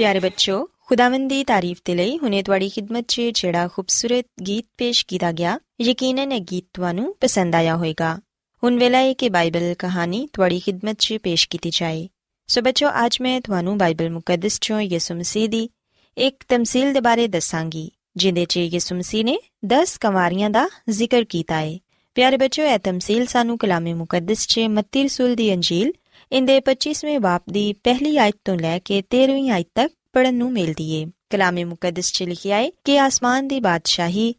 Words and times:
ਪਿਆਰੇ 0.00 0.20
ਬੱਚੋ 0.20 0.54
ਖੁਦਾਵੰਦ 0.88 1.28
ਦੀ 1.28 1.42
ਤਾਰੀਫ 1.44 1.80
ਤੇ 1.84 1.94
ਲਈ 1.94 2.16
ਹੁਨੇ 2.18 2.42
ਤੁਹਾਡੀ 2.42 2.68
ਖidmat 2.68 3.04
'ਚ 3.08 3.22
ਜਿਹੜਾ 3.34 3.66
ਖੂਬਸੂਰਤ 3.68 4.24
ਗੀਤ 4.46 4.64
ਪੇਸ਼ 4.78 5.04
ਕੀਤਾ 5.06 5.32
ਗਿਆ 5.32 5.58
ਯਕੀਨਨ 5.80 6.32
ਇਹ 6.32 6.40
ਗੀਤ 6.50 6.64
ਤੁਹਾਨੂੰ 6.74 7.14
ਪਸੰਦ 7.20 7.54
ਆਇਆ 7.54 7.74
ਹੋਵੇਗਾ 7.76 8.14
ਹੁਣ 8.62 8.78
ਵੇਲਾ 8.78 8.98
ਹੈ 8.98 9.12
ਕਿ 9.12 9.28
ਬਾਈਬਲ 9.28 9.74
ਕਹਾਣੀ 9.78 10.26
ਤੁਹਾਡੀ 10.32 10.60
ਖidmat 10.60 10.96
'ਚ 10.98 11.18
ਪੇਸ਼ 11.22 11.46
ਕੀਤੀ 11.48 11.70
ਜਾਏ 11.70 12.08
ਸੋ 12.48 12.62
ਬੱਚੋ 12.62 12.90
ਅੱਜ 13.04 13.18
ਮੈਂ 13.22 13.40
ਤੁਹਾਨੂੰ 13.40 13.76
ਬਾਈਬਲ 13.78 14.10
ਮੁਕੱਦਸ 14.10 14.58
'ਚੋਂ 14.58 14.80
ਯਿਸੂ 14.80 15.14
ਮਸੀਹ 15.14 15.48
ਦੀ 15.48 15.68
ਇੱਕ 16.16 16.44
ਤਮਸੀਲ 16.48 16.92
ਦੇ 16.92 17.00
ਬਾਰੇ 17.00 17.28
ਦੱਸਾਂਗੀ 17.28 17.90
ਜਿੰਦੇ 18.16 18.44
'ਚ 18.44 18.56
ਯਿਸੂ 18.56 18.96
ਮਸੀਹ 18.96 19.24
ਨੇ 19.24 19.38
10 19.74 19.96
ਕੰਵਾਰੀਆਂ 20.00 20.50
ਦਾ 20.50 20.68
ਜ਼ਿਕਰ 20.90 21.24
ਕੀਤਾ 21.24 21.60
ਹੈ 21.60 21.78
ਪਿਆਰੇ 22.16 22.36
ਬੱਚੋ 22.36 22.62
ਇਹ 22.64 22.78
ਤਮਸੀਲ 22.78 23.26
ਸਾਨੂੰ 23.26 23.58
ਕਲਾਮੇ 23.58 23.94
ਮੁਕੱਦਸ 23.94 24.46
'ਚ 24.46 24.66
ਮੱਤੀ 24.70 25.04
ਰਸੂਲ 25.04 25.34
ਦੀ 25.34 25.52
ਅੰਜੀਲ 25.54 25.92
ਇੰਦੇ 26.32 26.60
25ਵੇਂ 26.60 27.20
ਬਾਪ 27.20 27.42
ਦੀ 27.50 27.72
ਪਹਿਲੀ 27.72 28.16
ਆਇਤ 28.16 28.34
ਤੋਂ 28.44 28.56
ਲੈ 28.56 28.78
ਕੇ 28.78 29.02
13ਵੀਂ 29.02 29.50
ਆਇਤ 29.50 29.68
ਤੱਕ 29.74 29.92
ਪੜਨ 30.12 30.34
ਨੂੰ 30.34 30.52
ਮਿਲਦੀ 30.52 30.90
ਏ। 30.90 31.06
ਕਲਾਮੇ 31.30 31.64
ਮੁਕੱਦਸ 31.64 32.12
'ਚ 32.12 32.22
ਲਿਖਿਆ 32.22 32.56
ਹੈ 32.56 32.70
ਕਿ 32.84 32.98
ਆਸਮਾਨ 33.00 33.48
ਦੀ 33.48 33.60
ਬਾਦਸ਼ਾਹੀ 33.60 34.34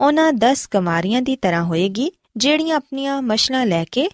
ਉਹਨਾਂ 0.00 0.32
10 0.32 0.66
ਕਮਾਰੀਆਂ 0.66 1.22
ਦੀ 1.22 1.36
ਤਰ੍ਹਾਂ 1.36 1.64
ਹੋਏਗੀ, 1.64 2.12
ਜਿਹੜੀਆਂ 2.36 2.76
ਆਪਣੀਆਂ 2.76 3.22
ਮਸ਼ਲਾਂ 3.22 3.66
ਲੈ 3.66 3.84
ਕੇ 3.84 4.08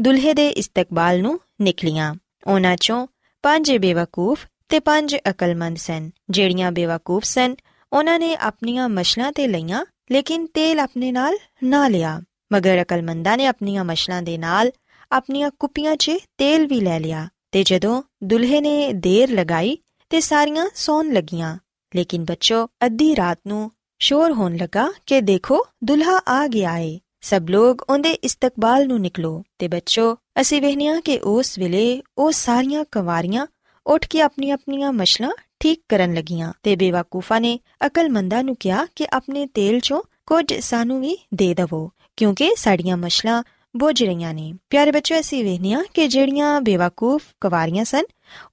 ਦੁਲਹੇ 0.00 0.34
ਦੇ 0.34 0.48
ਇਸਤਕਬਾਲ 0.48 1.20
ਨੂੰ 1.20 1.40
ਨਿਕਲੀਆਂ। 1.60 2.14
ਉਹਨਾਂ 2.46 2.74
'ਚੋਂ 2.74 3.06
ਪੰਜ 3.42 3.76
ਬੇਵਕੂਫ 3.76 4.46
ਤੇ 4.68 4.80
ਪੰਜ 4.80 5.16
ਅਕਲਮੰਦ 5.30 5.76
ਸਨ। 5.76 6.10
ਜਿਹੜੀਆਂ 6.30 6.72
ਬੇਵਕੂਫ 6.72 7.24
ਸਨ, 7.24 7.54
ਉਹਨਾਂ 7.92 8.18
ਨੇ 8.18 8.36
ਆਪਣੀਆਂ 8.36 8.88
ਮਸ਼ਲਾਂ 8.88 9.32
ਤੇ 9.32 9.46
ਲਈਆਂ, 9.46 9.84
ਲੇਕਿਨ 10.12 10.46
ਤੇਲ 10.46 10.80
ਆਪਣੇ 10.80 11.12
ਨਾਲ 11.12 11.36
ਨਾ 11.64 11.88
ਲਿਆ। 11.88 12.22
ਮਗਰ 12.52 12.82
ਅਕਲਮੰਦਾਂ 12.82 13.36
ਨੇ 13.36 13.46
ਆਪਣੀਆਂ 13.46 13.84
ਮਸ਼ਲਾਂ 13.84 14.22
ਦੇ 14.22 14.38
ਨਾਲ 14.38 14.70
ਆਪਣੀਆਂ 15.12 15.50
ਕੁੱਪੀਆਂ 15.58 15.96
'ਚ 15.96 16.10
ਤੇਲ 16.38 16.66
ਵੀ 16.66 16.80
ਲੈ 16.80 16.98
ਲਿਆ 17.00 17.28
ਤੇ 17.52 17.62
ਜਦੋਂ 17.62 18.02
ਦੁਲਹੇ 18.24 18.60
ਨੇ 18.60 18.92
ਦੇਰ 18.92 19.30
ਲਗਾਈ 19.30 19.76
ਤੇ 20.10 20.20
ਸਾਰੀਆਂ 20.20 20.68
ਸੌਣ 20.74 21.12
ਲੱਗੀਆਂ, 21.12 21.56
ਲੇਕਿਨ 21.92 22.24
ਬੱਚੋ 22.24 22.64
ਅੱਧੀ 22.86 23.14
ਰਾਤ 23.16 23.38
ਨੂੰ 23.46 23.70
ਸ਼ੋਰ 24.00 24.32
ਹੋਣ 24.32 24.56
ਲੱਗਾ 24.56 24.88
ਕਿ 25.06 25.20
ਦੇਖੋ 25.20 25.64
ਦੁਲਹਾ 25.84 26.18
ਆ 26.28 26.46
ਗਿਆ 26.46 26.76
ਏ। 26.78 26.98
ਸਭ 27.20 27.50
ਲੋਕ 27.50 27.82
ਉਹਦੇ 27.90 28.12
ਇਸਤਕਬਾਲ 28.12 28.86
ਨੂੰ 28.88 29.00
ਨਿਕਲੋ 29.00 29.42
ਤੇ 29.58 29.68
ਬੱਚੋ 29.68 30.14
ਅਸੀਂ 30.40 30.60
ਵੇਖਨੀਆ 30.62 31.00
ਕਿ 31.00 31.18
ਉਸ 31.24 31.58
ਵੇਲੇ 31.58 32.02
ਉਹ 32.18 32.30
ਸਾਰੀਆਂ 32.32 32.84
ਕਵਾਰੀਆਂ 32.92 33.46
ਉੱਠ 33.86 34.06
ਕੇ 34.06 34.20
ਆਪਣੀ 34.20 34.50
ਆਪਣੀਆਂ 34.50 34.92
ਮਸ਼ਲਾਂ 34.92 35.30
ਠੀਕ 35.60 35.82
ਕਰਨ 35.88 36.14
ਲੱਗੀਆਂ 36.14 36.52
ਤੇ 36.62 36.76
ਬੇਵਕੂਫਾਂ 36.76 37.40
ਨੇ 37.40 37.58
ਅਕਲਮੰਦਾਂ 37.86 38.42
ਨੂੰ 38.44 38.56
ਕਿਹਾ 38.56 38.86
ਕਿ 38.96 39.06
ਆਪਣੇ 39.12 39.46
ਤੇਲ 39.54 39.80
ਚੋਂ 39.80 40.02
ਕੁਝ 40.26 40.52
ਸਾਨੂੰ 40.60 41.00
ਵੀ 41.00 41.16
ਦੇ 41.34 41.52
ਦਵੋ, 41.54 41.90
ਕਿਉਂਕਿ 42.16 42.50
ਸਾਡੀਆਂ 42.56 42.96
ਮਸ਼ਲਾਂ 42.96 43.42
ਬੁੱਝ 43.76 44.04
ਰਹੀਆਂ 44.04 44.34
ਨੇ। 44.34 44.52
ਪਿਆਰੇ 44.70 44.90
ਬੱਚੋ 44.90 45.20
ਅਸੀਂ 45.20 45.44
ਵੇਖਨੀਆ 45.44 45.82
ਕਿ 45.94 46.08
ਜਿਹੜੀਆਂ 46.08 46.60
ਬੇਵਕੂਫ 46.60 47.22
ਕਵਾਰੀਆਂ 47.40 47.84
ਸਨ, 47.84 48.02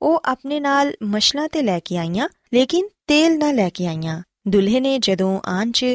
ਉਹ 0.02 0.22
ਆਪਣੇ 0.26 0.60
ਨਾਲ 0.60 0.94
ਮਸ਼ਲਾਂ 1.04 1.50
ਤੇ 1.50 1.62
ਲੈ 1.62 1.80
ਕੇ 1.80 1.98
ਆਈਆਂ, 1.98 2.30
ਲੇਕਿਨ 2.54 2.88
ਤੇਲ 3.08 3.38
ਨਾ 3.38 3.52
ਲੈ 3.52 3.70
ਕੇ 3.70 3.88
ਆਈਆਂ। 3.88 4.24
ਦੁਲਹੇ 4.48 4.80
ਨੇ 4.80 5.00
ਜਦੋਂ 5.00 5.40
ਆਉਣ 5.46 5.72
'ਚ 5.72 5.86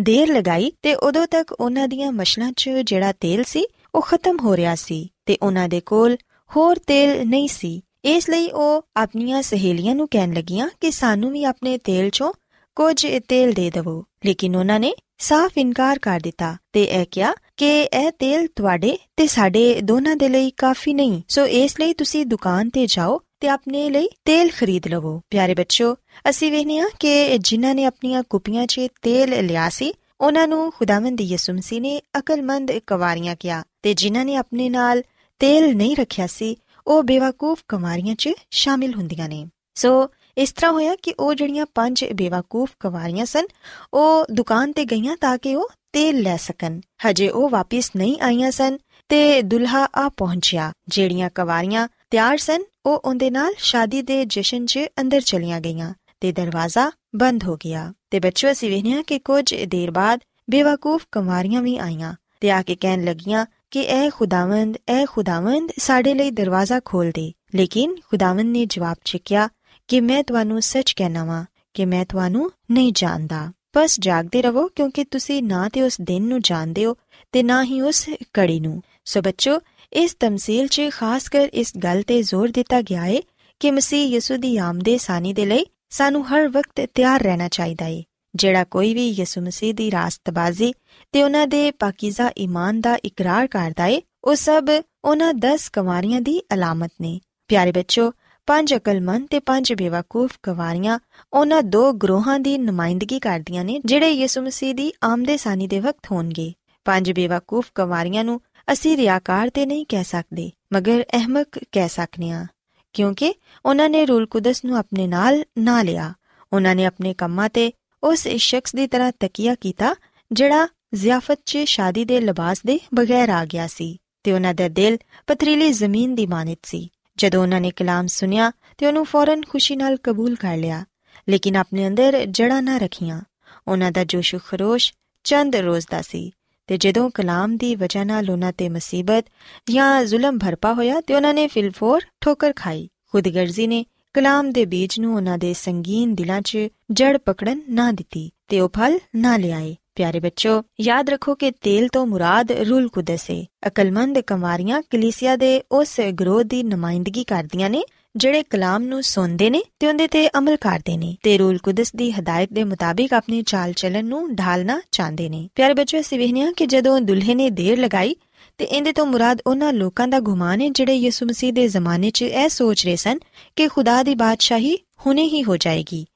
ਦੇਰ 0.00 0.32
ਲਗਾਈ 0.32 0.72
ਤੇ 0.82 0.94
ਉਦੋਂ 0.94 1.26
ਤੱਕ 1.26 1.52
ਉਹਨਾਂ 1.52 1.88
ਦੀਆਂ 1.88 2.12
ਮਸ਼ਲਾਂ 2.12 2.52
'ਚ 2.52 2.68
ਜਿਹੜਾ 2.68 3.12
ਤੇਲ 3.12 3.44
ਸੀ, 3.44 3.66
ਉਹ 3.94 4.02
ਖਤਮ 4.02 4.36
ਹੋ 4.42 4.56
ਰਿਹਾ 4.56 4.74
ਸੀ 4.74 5.12
ਤੇ 5.26 5.38
ਉਹਨਾਂ 5.42 5.68
ਦੇ 5.68 5.80
ਕੋਲ 5.80 6.16
ਹੋਰ 6.56 6.78
ਤੇਲ 6.86 7.28
ਨਹੀਂ 7.28 7.48
ਸੀ। 7.48 7.80
ਇਸ 8.04 8.30
ਲਈ 8.30 8.50
ਉਹ 8.50 8.82
ਆਪਣੀਆਂ 8.96 9.42
ਸਹੇਲੀਆਂ 9.42 9.94
ਨੂੰ 9.94 10.08
ਕਹਿਣ 10.08 10.32
ਲੱਗੀਆਂ 10.32 10.68
ਕਿ 10.80 10.90
ਸਾਨੂੰ 10.90 11.30
ਵੀ 11.30 11.44
ਆਪਣੇ 11.44 11.78
ਤੇਲ 11.78 12.06
'ਚੋਂ 12.06 12.32
ਕੁਝ 12.76 13.06
ਤੇਲ 13.28 13.52
ਦੇ 13.52 13.70
ਦਿਵੋ। 13.70 14.04
ਲੇਕਿਨ 14.26 14.56
ਉਹਨਾਂ 14.56 14.80
ਨੇ 14.80 14.94
ਸਾਫ਼ 15.18 15.58
ਇਨਕਾਰ 15.58 15.98
ਕਰ 15.98 16.20
ਦਿੱਤਾ 16.20 16.56
ਤੇ 16.72 16.84
ਇਹ 16.84 17.06
ਕਿਹਾ 17.10 17.32
ਕਿ 17.56 17.82
ਇਹ 17.82 18.10
ਤੇਲ 18.10 18.46
ਤੁਹਾਡੇ 18.46 18.98
ਤੇ 19.16 19.26
ਸਾਡੇ 19.26 19.80
ਦੋਨਾਂ 19.80 20.16
ਦੇ 20.16 20.28
ਲਈ 20.28 20.50
ਕਾਫੀ 20.50 20.94
ਨਹੀਂ। 20.94 21.22
ਸੋ 21.28 21.46
ਇਸ 21.46 21.80
ਲਈ 21.80 21.92
ਤੁਸੀਂ 21.92 22.26
ਦੁਕਾਨ 22.26 22.70
ਤੇ 22.70 22.86
ਜਾਓ 22.86 23.20
ਤੇ 23.40 23.48
ਆਪਣੇ 23.48 23.90
ਲਈ 23.90 24.08
ਤੇਲ 24.24 24.50
ਖਰੀਦ 24.58 24.86
ਲਵੋ। 24.88 25.20
ਪਿਆਰੇ 25.30 25.54
ਬੱਚੋ 25.54 25.96
ਅਸੀਂ 26.30 26.52
ਵੇਖਨੇ 26.52 26.78
ਆ 26.78 26.84
ਕਿ 26.98 27.38
ਜਿਨ੍ਹਾਂ 27.38 27.74
ਨੇ 27.74 27.84
ਆਪਣੀਆਂ 27.84 28.22
ਕੁਪੀਆਂ 28.22 28.66
'ਚ 28.66 28.80
ਤੇਲ 29.02 29.46
ਲਿਆ 29.46 29.68
ਸੀ, 29.68 29.92
ਉਹਨਾਂ 30.20 30.48
ਨੂੰ 30.48 30.72
ਖੁਦਾਵੰਦ 30.72 31.20
ਯਿਸੂ 31.20 31.52
ਮਸੀਹ 31.52 31.80
ਨੇ 31.80 32.00
ਅਕਲਮੰਦ 32.18 32.72
ਕਵਾਰੀਆਂ 32.86 33.36
ਕਿਹਾ 33.40 33.62
ਤੇ 33.82 33.94
ਜਿਨ੍ਹਾਂ 33.94 34.24
ਨੇ 34.24 34.36
ਆਪਣੇ 34.36 34.68
ਨਾਲ 34.68 35.02
ਤੇਲ 35.38 35.76
ਨਹੀਂ 35.76 35.96
ਰੱਖਿਆ 35.96 36.26
ਸੀ, 36.26 36.56
ਉਹ 36.86 37.02
ਬੇਵਕੂਫ 37.02 37.62
ਕਵਾਰੀਆਂ 37.68 38.14
'ਚ 38.14 38.28
ਸ਼ਾਮਿਲ 38.50 38.94
ਹੁੰਦੀਆਂ 38.94 39.28
ਨੇ। 39.28 39.46
ਸੋ 39.74 40.10
ਇਸ 40.38 40.52
ਤਰ੍ਹਾਂ 40.52 40.72
ਹੋਇਆ 40.72 40.96
ਕਿ 40.96 41.14
ਉਹ 41.18 41.34
ਜਿਹੜੀਆਂ 41.34 41.66
ਪੰਜ 41.74 42.04
ਬੇਵਕੂਫ 42.12 42.70
ਕਵਾਰੀਆਂ 42.80 43.26
ਸਨ, 43.26 43.46
ਉਹ 43.94 44.26
ਦੁਕਾਨ 44.32 44.72
ਤੇ 44.72 44.84
ਗਈਆਂ 44.84 45.16
ਤਾਂ 45.16 45.38
ਕਿ 45.38 45.54
ਉਹ 45.54 45.68
ਤੇਲ 45.92 46.20
ਲੈ 46.20 46.36
ਸਕਣ। 46.36 46.80
ਹਜੇ 47.06 47.28
ਉਹ 47.28 47.50
ਵਾਪਸ 47.50 47.90
ਨਹੀਂ 47.96 48.20
ਆਈਆਂ 48.20 48.50
ਸਨ 48.50 48.78
ਤੇ 49.08 49.42
ਦੁਲਹਾ 49.42 49.88
ਆ 49.96 50.08
ਪਹੁੰਚਿਆ। 50.08 50.72
ਜਿਹੜੀਆਂ 50.88 51.30
ਕਵਾਰੀਆਂ 51.34 51.88
ਤਿਆਰ 52.10 52.38
ਸਨ, 52.38 52.62
ਉਹ 52.86 53.02
ਉਹਦੇ 53.04 53.30
ਨਾਲ 53.30 53.52
ਸ਼ਾਦੀ 53.58 54.02
ਦੇ 54.02 54.24
ਜਸ਼ਨ 54.24 54.66
'ਚ 54.66 54.78
ਅੰਦਰ 55.00 55.20
ਚਲੀਆਂ 55.20 55.60
ਗਈਆਂ 55.60 55.94
ਤੇ 56.20 56.32
ਦਰਵਾਜ਼ਾ 56.32 56.90
ਬੰਦ 57.16 57.44
ਹੋ 57.44 57.56
ਗਿਆ। 57.56 57.92
ਤੇ 58.10 58.20
ਬੱਚੋ 58.20 58.50
ਅਸੀਂ 58.50 58.70
ਵੇਖਿਆ 58.70 59.02
ਕਿ 59.02 59.18
ਕੁਝ 59.18 59.54
ਦੇਰ 59.54 59.90
ਬਾਅਦ 59.90 60.20
ਬੇਵਕੂਫ 60.50 61.06
ਕਵਾਰੀਆਂ 61.12 61.62
ਵੀ 61.62 61.78
ਆਈਆਂ 61.78 62.14
ਤੇ 62.40 62.50
ਆ 62.50 62.62
ਕੇ 62.62 62.76
ਕਹਿਣ 62.76 63.04
ਲੱਗੀਆਂ 63.04 63.46
ਕਿ 63.70 63.82
ਐ 63.82 64.10
ਖੁਦਾਵੰਦ 64.10 64.76
ਐ 64.88 65.04
ਖੁਦਾਵੰਦ 65.08 65.72
ਸਾਡੇ 65.76 66.14
ਲਈ 66.14 66.30
ਦਰਵਾਜ਼ਾ 66.30 66.80
ਖੋਲ 66.84 67.10
ਦੇ। 67.10 67.32
ਲੇਕਿਨ 67.54 67.96
ਖੁਦਾਵੰਦ 68.10 68.50
ਨੇ 68.50 68.66
ਜਵਾਬ 68.66 68.96
ਚਿਕਿਆ 69.04 69.48
ਕਿ 69.88 70.00
ਮੈਂ 70.00 70.22
ਤੁਹਾਨੂੰ 70.22 70.62
ਸੱਚ 70.62 70.92
ਕਹਿਣਾ 70.92 71.24
ਵਾਂ 71.24 71.44
ਕਿ 71.74 71.84
ਮੈਂ 71.84 72.04
ਤੁਹਾਨੂੰ 72.04 72.52
ਨਹੀਂ 72.70 72.92
ਜਾਣਦਾ। 72.94 73.52
ਬਸ 73.76 74.00
ਜਾਗਦੇ 74.00 74.42
ਰਹੋ, 74.42 74.68
ਕਿਉਂਕਿ 74.68 75.04
ਤੁਸੀਂ 75.04 75.42
ਨਾ 75.42 75.68
ਤੇ 75.68 75.82
ਉਸ 75.82 75.96
ਦਿਨ 76.00 76.22
ਨੂੰ 76.22 76.40
ਜਾਣਦੇ 76.42 76.84
ਹੋ 76.84 76.96
ਤੇ 77.32 77.42
ਨਾ 77.42 77.64
ਹੀ 77.64 77.80
ਉਸ 77.80 78.10
ਕੜੀ 78.32 78.60
ਨੂੰ। 78.60 78.82
ਸੋ 79.04 79.20
ਬੱਚੋ, 79.20 79.60
ਇਸ 79.92 80.16
ਤਮਸੀਲ 80.20 80.66
'ਚ 80.66 80.82
ਖਾਸ 80.90 81.28
ਕਰ 81.28 81.48
ਇਸ 81.52 81.72
ਗੱਲ 81.76 82.02
ਤੇ 82.02 82.22
ਜ਼ੋਰ 82.22 82.48
ਦਿੱਤਾ 82.48 82.82
ਗਿਆ 82.82 83.04
ਹੈ 83.04 83.20
ਕਿ 83.60 83.70
ਮਸੀਹ 83.70 84.06
ਯਿਸੂ 84.06 84.36
ਦੀ 84.36 84.56
ਆਮਦੇ 84.56 84.98
ਸਾਨੀ 84.98 85.32
ਦੇ 85.32 85.46
ਲਈ 85.46 85.66
ਸਾਨੂੰ 85.90 86.24
ਹਰ 86.28 86.48
ਵਕਤ 86.48 86.86
ਤਿਆਰ 86.94 87.22
ਰਹਿਣਾ 87.22 87.48
ਚਾਹੀਦਾ 87.48 87.84
ਹੈ 87.84 88.02
ਜਿਹੜਾ 88.34 88.64
ਕੋਈ 88.64 88.94
ਵੀ 88.94 89.08
ਯਿਸੂ 89.08 89.40
ਮਸੀਹ 89.40 89.74
ਦੀ 89.74 89.90
ਰਾਸਤਬਾਜ਼ੀ 89.90 90.74
ਤੇ 91.12 91.22
ਉਹਨਾਂ 91.22 91.46
ਦੇ 91.46 91.70
ਪਾਕੀਜ਼ਾ 91.70 92.30
ਈਮਾਨ 92.38 92.80
ਦਾ 92.80 92.98
ਇਕਰਾਰ 93.04 93.46
ਕਰਦਾ 93.46 93.84
ਹੈ 93.84 94.00
ਉਹ 94.24 94.34
ਸਭ 94.34 94.68
ਉਹਨਾਂ 95.04 95.34
10 95.34 95.68
ਕਵਾਰੀਆਂ 95.72 96.20
ਦੀ 96.20 96.42
ਅਲਾਮਤ 96.54 96.92
ਨੇ। 97.00 97.20
ਪਿਆਰੇ 97.48 97.72
ਬੱਚੋ 97.72 98.12
ਪੰਜ 98.46 98.74
ਅਕਲਮੰਦ 98.74 99.26
ਤੇ 99.30 99.38
ਪੰਜ 99.40 99.72
ਬੇਵਕੂਫ 99.72 100.36
ਕਵਾਰੀਆਂ 100.42 100.98
ਉਹਨਾਂ 101.32 101.62
ਦੋ 101.62 101.92
ਗਰੋਹਾਂ 101.92 102.38
ਦੀ 102.40 102.56
ਨੁਮਾਇੰਦਗੀ 102.58 103.18
ਕਰਦੀਆਂ 103.18 103.64
ਨੇ, 103.64 103.80
ਜਿਹੜੇ 103.84 104.10
ਯਿਸੂ 104.10 104.40
ਮਸੀਹ 104.42 104.74
ਦੀ 104.74 104.92
ਆਮਦੇ 105.04 105.36
ਸਾਨੀ 105.36 105.66
ਦੇ 105.66 105.80
ਵਕਤ 105.80 106.10
ਹੋਣਗੇ। 106.10 106.52
ਪੰਜ 106.84 107.10
ਬੇਵਕੂਫ 107.12 107.70
ਕਵਾਰੀਆਂ 107.74 108.24
ਨੂੰ 108.24 108.40
ਅਸੀਂ 108.72 108.96
ਰਿਆਕਾਰ 108.96 109.50
ਤੇ 109.50 109.66
ਨਹੀਂ 109.66 109.84
ਕਹਿ 109.88 110.04
ਸਕਦੇ, 110.04 110.50
ਮਗਰ 110.72 111.04
ਅਹਿਮਕ 111.12 111.58
ਕਹਿ 111.72 111.88
ਸਕਨੇ 111.88 112.30
ਆ 112.30 112.46
ਕਿਉਂਕਿ 112.94 113.34
ਉਹਨਾਂ 113.66 113.88
ਨੇ 113.90 114.04
ਰੂਲ 114.06 114.26
ਕੁਦਸ 114.26 114.64
ਨੂੰ 114.64 114.76
ਆਪਣੇ 114.76 115.06
ਨਾਲ 115.06 115.42
ਨਾ 115.58 115.82
ਲਿਆ। 115.82 116.12
ਉਹਨਾਂ 116.52 116.74
ਨੇ 116.74 116.84
ਆਪਣੇ 116.84 117.14
ਕੰਮਾਂ 117.14 117.48
ਤੇ 117.48 117.70
ਉਸ 118.02 118.28
ਸ਼ਖਸ 118.28 118.74
ਦੀ 118.74 118.86
ਤਰ੍ਹਾਂ 118.86 119.12
ਤਕੀਆ 119.20 119.54
ਕੀਤਾ, 119.54 119.94
ਜਿਹੜਾ 120.32 120.68
ਜ਼ਿਆਫਤ 120.94 121.38
'ਚ 121.46 121.58
ਸ਼ਾਦੀ 121.66 122.04
ਦੇ 122.04 122.20
ਲਿਬਾਸ 122.20 122.62
ਦੇ 122.66 122.78
ਬਗੈਰ 122.94 123.28
ਆ 123.28 123.44
ਗਿਆ 123.44 123.66
ਸੀ, 123.66 123.96
ਤੇ 124.24 124.32
ਉਹਨਾਂ 124.32 124.54
ਦਾ 124.54 124.68
ਦਿਲ 124.68 124.98
ਪਥਰੀਲੀ 125.26 125.72
ਜ਼ਮੀਨ 125.72 126.14
ਦੀ 126.14 126.26
ਮਾਨਿਤ 126.26 126.58
ਸੀ। 126.62 126.88
ਜਦੋਂ 127.16 127.42
ਉਹਨਾਂ 127.42 127.60
ਨੇ 127.60 127.70
ਕਲਾਮ 127.70 128.06
ਸੁਨਿਆ 128.06 128.52
ਤੇ 128.78 128.86
ਉਹਨੂੰ 128.86 129.04
ਫੌਰਨ 129.04 129.42
ਖੁਸ਼ੀ 129.48 129.76
ਨਾਲ 129.76 129.96
ਕਬੂਲ 129.96 130.34
ਕਰ 130.34 130.56
ਲਿਆ। 130.56 130.84
ਲੇਕਿਨ 131.28 131.56
ਆਪਣੇ 131.56 131.88
ਅੰਦਰ 131.88 132.26
ਜੜਾ 132.26 132.60
ਨਾ 132.60 132.78
ਰੱਖੀਆਂ। 132.78 133.20
ਉਹਨਾਂ 133.68 133.92
ਦਾ 133.92 134.04
ਜੋਸ਼ 134.04 134.34
ਖਰੋਸ਼ 134.46 134.92
ਚੰਦ 135.24 135.56
ਰੋਜ਼ 135.56 135.86
ਦਾ 135.90 136.02
ਸੀ 136.02 136.32
ਤੇ 136.66 136.76
ਜਦੋਂ 136.76 137.10
ਕਲਾਮ 137.10 137.56
ਦੀ 137.56 137.74
ਵਜ੍ਹਾ 137.74 138.04
ਨਾਲ 138.04 138.30
ਉਹਨਾਂ 138.30 138.52
ਤੇ 138.52 138.68
ਮੁਸੀਬਤ 138.68 139.24
ਜਾਂ 139.70 140.04
ਜ਼ੁਲਮ 140.04 140.38
ਭਰਪਾ 140.38 140.72
ਹੋਇਆ 140.72 141.00
ਤੇ 141.00 141.14
ਉਹਨਾਂ 141.14 141.34
ਨੇ 141.34 141.48
ਫਿਲਫੋਰ 141.48 142.00
ਠੋਕਰ 142.20 142.52
ਖਾਈ। 142.56 142.88
ਖੁਦਗਰਜ਼ੀ 143.12 143.66
ਨੇ 143.66 143.84
ਕਲਾਮ 144.14 144.52
ਦੇ 144.52 144.64
ਬੀਜ 144.64 145.00
ਨੂੰ 145.00 145.16
ਉਹਨਾਂ 145.16 145.38
ਦੇ 145.38 145.52
ਸੰਗੀਨ 145.52 146.14
ਦਿਲਾਂ 146.14 146.40
'ਚ 146.40 146.58
ਜੜ 146.90 147.16
ਪਕੜਨ 147.16 147.60
ਨਾ 147.70 147.92
ਦਿੱਤੀ 147.92 148.30
ਤੇ 148.48 148.60
ਉਹ 148.60 148.68
ਫਲ 148.68 148.98
ਨਾ 149.16 149.36
ਲਿਆਏ। 149.36 149.76
ਪਿਆਰੇ 149.94 150.20
ਬੱਚੋ, 150.20 150.62
ਯਾਦ 150.80 151.10
ਰੱਖੋ 151.10 151.34
ਕਿ 151.34 151.50
ਤੇਲ 151.50 151.88
ਤੋਂ 151.88 152.06
ਮੁਰਾਦ 152.06 152.52
ਰੂਲ 152.52 152.88
ਕੁਦਸ। 152.88 153.30
ਹੈ 153.30 153.44
ਅਕਲਮੰਦ 153.66 154.18
ਕਮਾਰੀਆਂ 154.18 154.82
ਕਲੀਸਿਆ 154.90 155.36
ਦੇ 155.36 155.62
ਉਸ 155.72 156.00
ਗਰੋਹ 156.00 156.42
ਦੀ 156.42 156.62
ਨੁਮਾਇੰਦਗੀ 156.62 157.24
ਕਰਦੀਆਂ 157.24 157.70
ਨੇ, 157.70 157.82
ਜਿਹੜੇ 158.16 158.42
ਕਲਾਮ 158.42 158.82
ਨੂੰ 158.82 159.02
ਸੁਣਦੇ 159.02 159.50
ਨੇ 159.50 159.62
ਤੇ 159.78 159.86
ਉਹਦੇ 159.86 160.06
ਤੇ 160.06 160.28
ਅਮਲ 160.38 160.56
ਕਰਦੇ 160.56 160.96
ਨੇ 160.96 161.16
ਤੇ 161.22 161.38
ਰੂਲ 161.38 161.58
ਕੁਦਸ 161.58 161.94
ਦੀ 161.96 162.10
ਹਦਾਇਤ 162.10 162.52
ਦੇ 162.52 162.64
ਮੁਤਾਬਿਕ 162.64 163.12
ਆਪਣੀ 163.12 163.42
ਚਾਲ 163.42 163.72
ਚੱਲਣ 163.72 164.04
ਨੂੰ 164.04 164.34
ਢਾਲਣਾ 164.34 164.80
ਚਾਹੁੰਦੇ 164.92 165.28
ਨੇ। 165.28 165.48
ਪਿਆਰੇ 165.54 165.74
ਬੱਚੋ, 165.74 166.00
ਅਸੀਂ 166.00 166.18
ਵੇਖਿਆ 166.18 166.52
ਕਿ 166.52 166.66
ਜਦੋਂ 166.66 167.00
ਦੁਲਹੇ 167.00 167.34
ਨੇ 167.34 167.50
ਦੇਰ 167.50 167.78
ਲਗਾਈ, 167.78 168.16
ਤੇ 168.58 168.64
ਇਹਦੇ 168.64 168.92
ਤੋਂ 168.92 169.06
ਮੁਰਾਦ 169.06 169.42
ਉਹਨਾਂ 169.46 169.72
ਲੋਕਾਂ 169.72 170.08
ਦਾ 170.08 170.20
ਗੁਮਾਨ 170.20 170.60
ਹੈ 170.60 170.68
ਜਿਹੜੇ 170.68 170.94
ਯਿਸੂ 170.94 171.26
ਮਸੀਹ 171.26 171.52
ਦੇ 171.52 171.68
ਜ਼ਮਾਨੇ 171.68 172.10
'ਚ 172.10 172.22
ਇਹ 172.22 172.48
ਸੋਚ 172.48 172.84
ਰਹੇ 172.84 172.96
ਸਨ 172.96 173.18
ਕਿ 173.56 173.68
ਖੁਦਾ 173.68 174.02
ਦੀ 174.02 174.14
ਬਾਦਸ਼ਾਹੀ 174.14 174.76
ਹੁਣੇ 175.06 175.22
ਹੀ 175.22 175.44
ਹੋ 175.44 175.56
ਜਾਏਗੀ। 175.56 176.06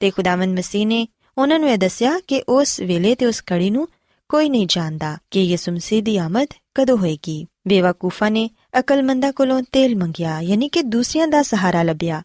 ਤੇ 0.00 0.10
ਖੁਦਾਵੰਦ 0.10 0.58
ਮਸੀਹ 0.58 0.86
ਨੇ 0.86 1.06
ਉਹਨਾਂ 1.38 1.58
ਨੂੰ 1.58 1.70
ਇਹ 1.70 1.78
ਦੱਸਿਆ 1.78 2.20
ਕਿ 2.26 2.42
ਉਸ 2.48 2.80
ਵੇਲੇ 2.80 3.14
ਤੇ 3.14 3.26
ਉਸ 3.26 3.40
ਕੜੀ 3.40 3.70
ਨੂੰ 3.70 3.88
ਕੋਈ 4.28 4.48
ਨਹੀਂ 4.48 4.66
ਜਾਣਦਾ 4.66 5.18
ਕਿ 5.30 5.42
ਯਿਸੂ 5.42 5.72
ਮਸੀਹ 5.72 6.02
ਦੀ 6.02 6.16
ਆਮਦ 6.16 6.46
ਕਦੋਂ 6.74 6.98
ਹੋਏਗੀ। 6.98 7.46
ਬੇਵਕੂਫਾਂ 7.68 8.30
ਨੇ 8.30 8.50
ਅਕਲਮੰਦਾ 8.78 9.32
ਕੋਲੋਂ 9.32 9.62
ਤੇਲ 9.72 9.96
ਮੰਗਿਆ, 9.96 10.40
ਯਾਨੀ 10.40 10.68
ਕਿ 10.68 10.82
ਦੂਸਰਿਆਂ 10.82 11.28
ਦਾ 11.28 11.42
ਸਹਾਰਾ 11.42 11.82
ਲੱਭਿਆ। 11.82 12.22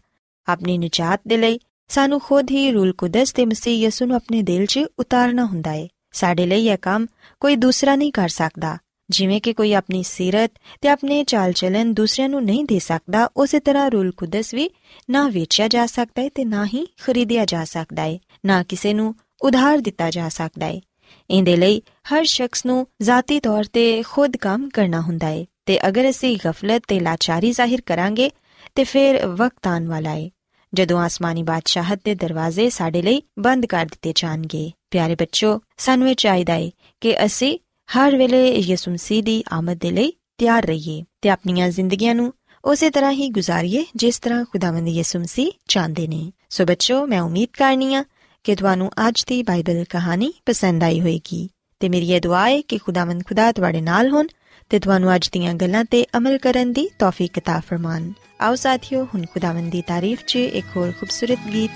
ਆਪਣੀ 0.48 0.78
ਨਿਜਾਤ 0.78 1.22
ਦੇ 1.28 1.38
ਲਈ 1.38 1.60
ਸਾਨੂੰ 1.88 2.20
ਖੁਦ 2.20 2.52
ਹੀ 2.52 2.72
ਰੂਲ 2.72 2.94
ਕੁਦਸ 2.94 3.34
ਤੇ 3.34 3.46
ਮਸੀਹ 3.46 3.84
ਯਿਸੂ 3.84 4.06
ਨੂੰ 4.06 4.16
ਆਪਣੇ 4.16 4.42
ਦਿਲ 4.42 4.66
'ਚ 4.66 4.80
ਉਤਾਰਨਾ 5.00 5.46
ਹੁੰਦਾ 5.46 5.72
ਹੈ 5.72 5.88
ਸਾਡੇ 6.12 6.46
ਲਈ 6.46 6.68
ਇਹ 6.68 6.78
ਕੰਮ 6.78 7.06
ਕੋਈ 7.40 7.56
ਦੂਸਰਾ 7.56 7.96
ਨਹੀਂ 7.96 8.12
ਕਰ 8.12 8.30
ਸਕਦਾ। 8.30 8.78
ਜਿਵੇਂ 9.10 9.42
ਕਿ 9.42 9.54
ਕੋਈ 9.54 9.74
ਆਪਣੀ 9.74 10.04
ਸਿਰਤ 10.04 10.52
ਤੇ 10.82 10.90
ਆਪਣੇ 10.90 11.24
ਚਾਲ 11.24 11.52
ਚਲਨ 11.52 11.94
ਦੂਸਰਿਆਂ 11.94 12.30
ਨੂੰ 12.30 12.44
ਨਹੀਂ 12.44 12.66
ਦੇ 12.66 12.80
ਸਕਦਾ, 12.80 13.30
ਉਸੇ 13.38 13.60
ਤਰ੍ਹਾਂ 13.60 13.92
ਰੂਲ 13.92 14.12
ਕੁਦਸ 14.12 14.54
ਵੀ 14.54 14.70
ਨਾ 15.10 15.28
ਵੇਚਿਆ 15.28 15.68
ਜਾ 15.68 15.86
ਸਕਦਾ 15.86 16.22
ਹੈ 16.22 16.30
ਤੇ 16.36 16.46
ਨਾ 16.46 16.66
ਹੀ 16.66 16.88
ਖਰੀਦਿਆ 17.02 17.46
ਜਾ 17.46 17.66
ਸਕਦਾ 17.66 18.02
ਹੈ 18.02 18.20
ਨਾ 18.46 18.64
ਕਿਸੇ 18.64 18.94
ਨੂੰ 18.94 19.16
ਉਧਾਰ 19.42 19.78
ਦਿੱਤਾ 19.78 20.10
ਜਾ 20.10 20.30
ਸਕਦਾ 20.30 20.66
ਹੈ 20.66 20.82
ਇਹਦੇ 21.30 21.56
ਲਈ 21.56 21.82
ਹਰ 22.14 22.24
ਸ਼ਖਸ 22.24 22.66
ਨੂੰ 22.66 22.88
ਜ਼ਾਤੀ 23.02 23.40
ਤੌਰ 23.40 23.64
ਤੇ 23.64 24.04
ਖੁਦ 24.04 24.38
ਕੰਮ 24.38 24.70
ਕਰਨਾ 24.70 25.02
ਹੁੰਦਾ 25.02 25.28
ਹੈ 25.28 25.46
ਤੇ 25.66 25.88
ਅਗਰ 25.88 26.10
ਅਸੀਂ 26.10 26.38
ਗਫਲਤ 26.46 26.84
ਤੇ 26.88 27.00
ਲਾਚਾਰੀ 27.00 27.52
ਜ਼ਾਹਿਰ 27.52 27.82
ਕਰਾਂਗੇ 27.82 28.32
ਤੇ 28.76 28.84
ਫਿਰ 28.84 29.28
ਵਕਤ 29.28 29.68
ਆਉਣ 29.68 29.88
ਵਾਲਾ 29.88 30.10
ਹੈ 30.10 30.30
ਜਦੋਂ 30.74 31.00
ਆਸਮਾਨੀ 31.00 31.44
ਬਾਦਸ਼ਾਹਤ 31.44 32.02
ਦੇ 32.04 32.16
ਦਰਵਾਜ਼ੇ 32.16 32.70
ਸਾਡੇ 32.70 33.02
ਲਈ 33.02 33.22
ਬੰਦ 33.40 33.66
ਕਰ 33.66 33.86
ਦਿੱਤੇ 33.86 34.14
ਜਾਣਗੇ। 34.16 34.72
ਪਿਆਰੇ 34.92 35.16
ਬੱਚੋ, 35.16 35.62
ਸਾਨੂੰ 35.78 36.10
ਇਹ 36.10 36.16
ਚਾਹੀਦਾ 36.16 36.54
ਹੈ 36.54 36.72
ਕਿ 37.02 37.26
ਅਸੀਂ 37.26 37.60
ਹਰ 37.98 38.18
ਵੇਲੇ 38.18 38.56
ਯਿਸੂ 38.56 38.92
ਮਸੀਹ 38.92 39.24
ਦੀ 39.24 39.44
ਆਮਦ 39.54 39.78
ਦੇ 39.78 39.92
ਲਈ 39.92 40.14
ਤਿਆਰ 40.38 40.66
ਰਹੀਏ 40.66 41.04
ਤੇ 41.22 41.30
ਆਪਣੀਆਂ 41.30 41.70
ਜ਼ਿੰਦਗੀਆਂ 41.70 42.16
ਨੂੰ 42.16 42.34
ਉਸੇ 42.66 42.90
ਤਰ੍ਹਾਂ 42.90 43.12
ਹੀ 43.12 43.30
ਗੁਜ਼ਾਰੀਏ 43.30 43.86
ਜਿਸ 43.96 44.20
ਤਰ੍ਹਾਂ 44.20 44.46
ਖੁਦਾਵੰਦ 44.46 44.88
ਯਿਸੂ 44.88 45.20
ਮਸੀਹ 45.20 45.52
ਚਾਹੁੰਦੇ 45.68 46.08
ਨੇ। 46.08 46.32
ਸੋ 46.50 46.66
ਬੱਚੋ, 46.66 47.08
ਮੈਂ 47.08 47.22
ਉਮੀਦ 47.22 47.48
ਕਰਨੀ 47.58 47.96
ਆ 47.96 48.04
ਕਿ 48.44 48.56
ਤੁਹਾਨੂੰ 48.56 48.92
ਅੱਜ 49.08 49.24
ਦੀ 49.28 49.44
ਬਾਈਬਲ 49.44 49.84
ਕਹਾਣੀ 49.90 50.34
ਪਸੰਦ 50.46 50.84
ਆਈ 50.84 51.00
ਹੋਵੇਗੀ 51.00 51.50
ਤੇ 51.80 51.90
ਮੇਰੀ 51.90 52.12
ਇਹ 52.12 52.22
ਦੁਆ 52.22 52.50
ਹੈ 52.50 52.62
ਕਿ 52.62 52.78
ਖੁਦਾਵੰਦ 52.78 53.24
ਖੁਦਾ 53.24 53.52
ਤੁਹਾਡੇ 53.52 53.82
ਨਾਲ 53.82 54.10
ਹੋਣ 54.10 54.28
ਤੇ 54.70 54.80
ਤੁਹਾਨੂੰ 54.80 55.16
ਅੱਜ 55.16 55.30
ਦੀਆਂ 55.32 55.54
ਗੱਲਾਂ 55.54 55.86
ਤੇ 55.86 56.06
ਅਮਲ 56.18 56.38
ਕਰਨ 56.38 56.74
ਦੀ 56.74 56.90
ਤੌਫੀਕ 57.00 57.38
عطا 57.38 57.62
ਫਰਮਾਨ 57.68 58.14
ਆਓ 58.42 58.56
ਸਾਥੀਓ, 58.56 59.06
ਹੁਣ 59.06 59.26
ਖੁਦਾਵੰਦ 59.26 59.72
ਦੀ 59.72 59.82
ਤਾਰੀਫ 59.82 60.24
'ਚ 60.28 60.36
ਇੱਕ 60.36 60.66
ਹੋਰ 60.78 60.92
ਖੂਬਸੂਰਤ 61.00 61.40
ਗੀਤ 61.54 61.72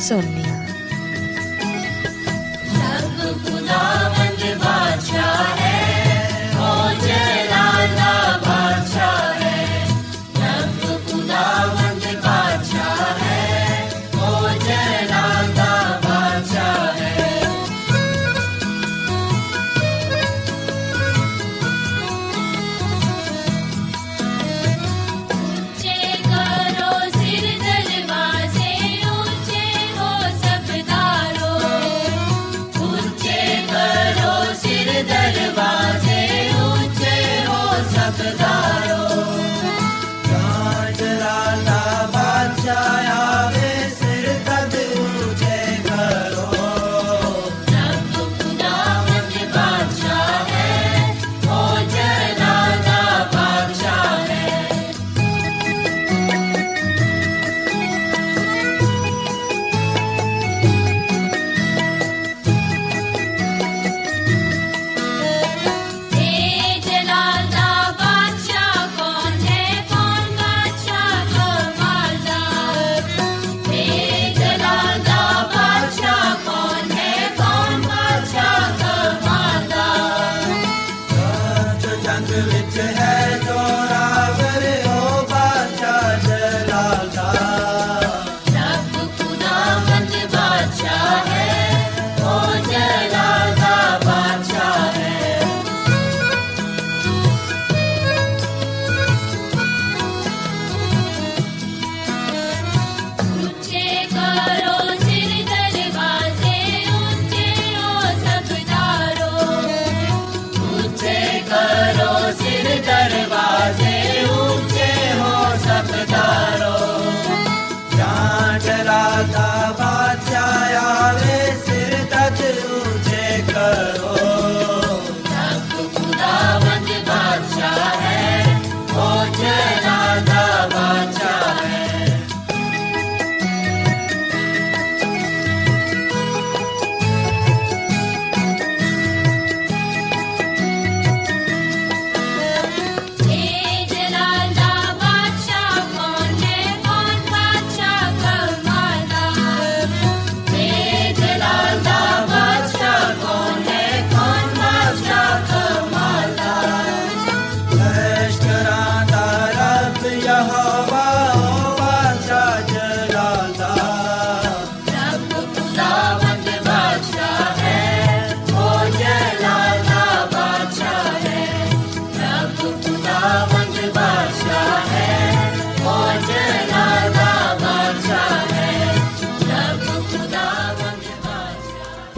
ਸੁਣਨੇ 0.00 0.44
ਆ 0.50 0.66
ਖੁਦਾ 3.32 4.03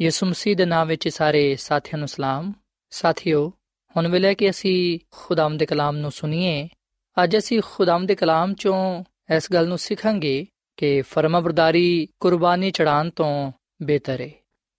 ਯਿਸੂ 0.00 0.26
ਮਸੀਹ 0.26 0.56
ਦੇ 0.56 0.64
ਨਾਮ 0.64 0.88
ਵਿੱਚ 0.88 1.08
ਸਾਰੇ 1.08 1.56
ਸਾਥੀਆਂ 1.56 1.98
ਨੂੰ 1.98 2.08
ਸਲਾਮ। 2.08 2.52
ਸਾਥਿਓ, 2.90 3.52
ਹੁਣ 3.96 4.08
ਵੇਲੇ 4.08 4.34
ਕਿ 4.34 4.50
ਅਸੀਂ 4.50 4.98
ਖੁਦਾਮ 5.10 5.56
ਦੇ 5.56 5.66
ਕਲਾਮ 5.66 5.96
ਨੂੰ 5.96 6.10
ਸੁਣੀਏ, 6.10 6.68
ਅੱਜ 7.24 7.36
ਅਸੀਂ 7.36 7.62
ਖੁਦਾਮ 7.64 8.06
ਦੇ 8.06 8.14
ਕਲਾਮ 8.14 8.54
ਚੋਂ 8.54 9.04
ਇਸ 9.36 9.52
ਗੱਲ 9.52 9.68
ਨੂੰ 9.68 9.78
ਸਿੱਖਾਂਗੇ 9.78 10.46
ਕਿ 10.76 11.02
ਫਰਮਾਬਰਦਾਰੀ 11.02 12.08
ਕੁਰਬਾਨੀ 12.20 12.70
ਚੜਾਉਣ 12.70 13.10
ਤੋਂ 13.10 13.52
ਬਿਹਤਰ 13.82 14.20
ਹੈ 14.20 14.30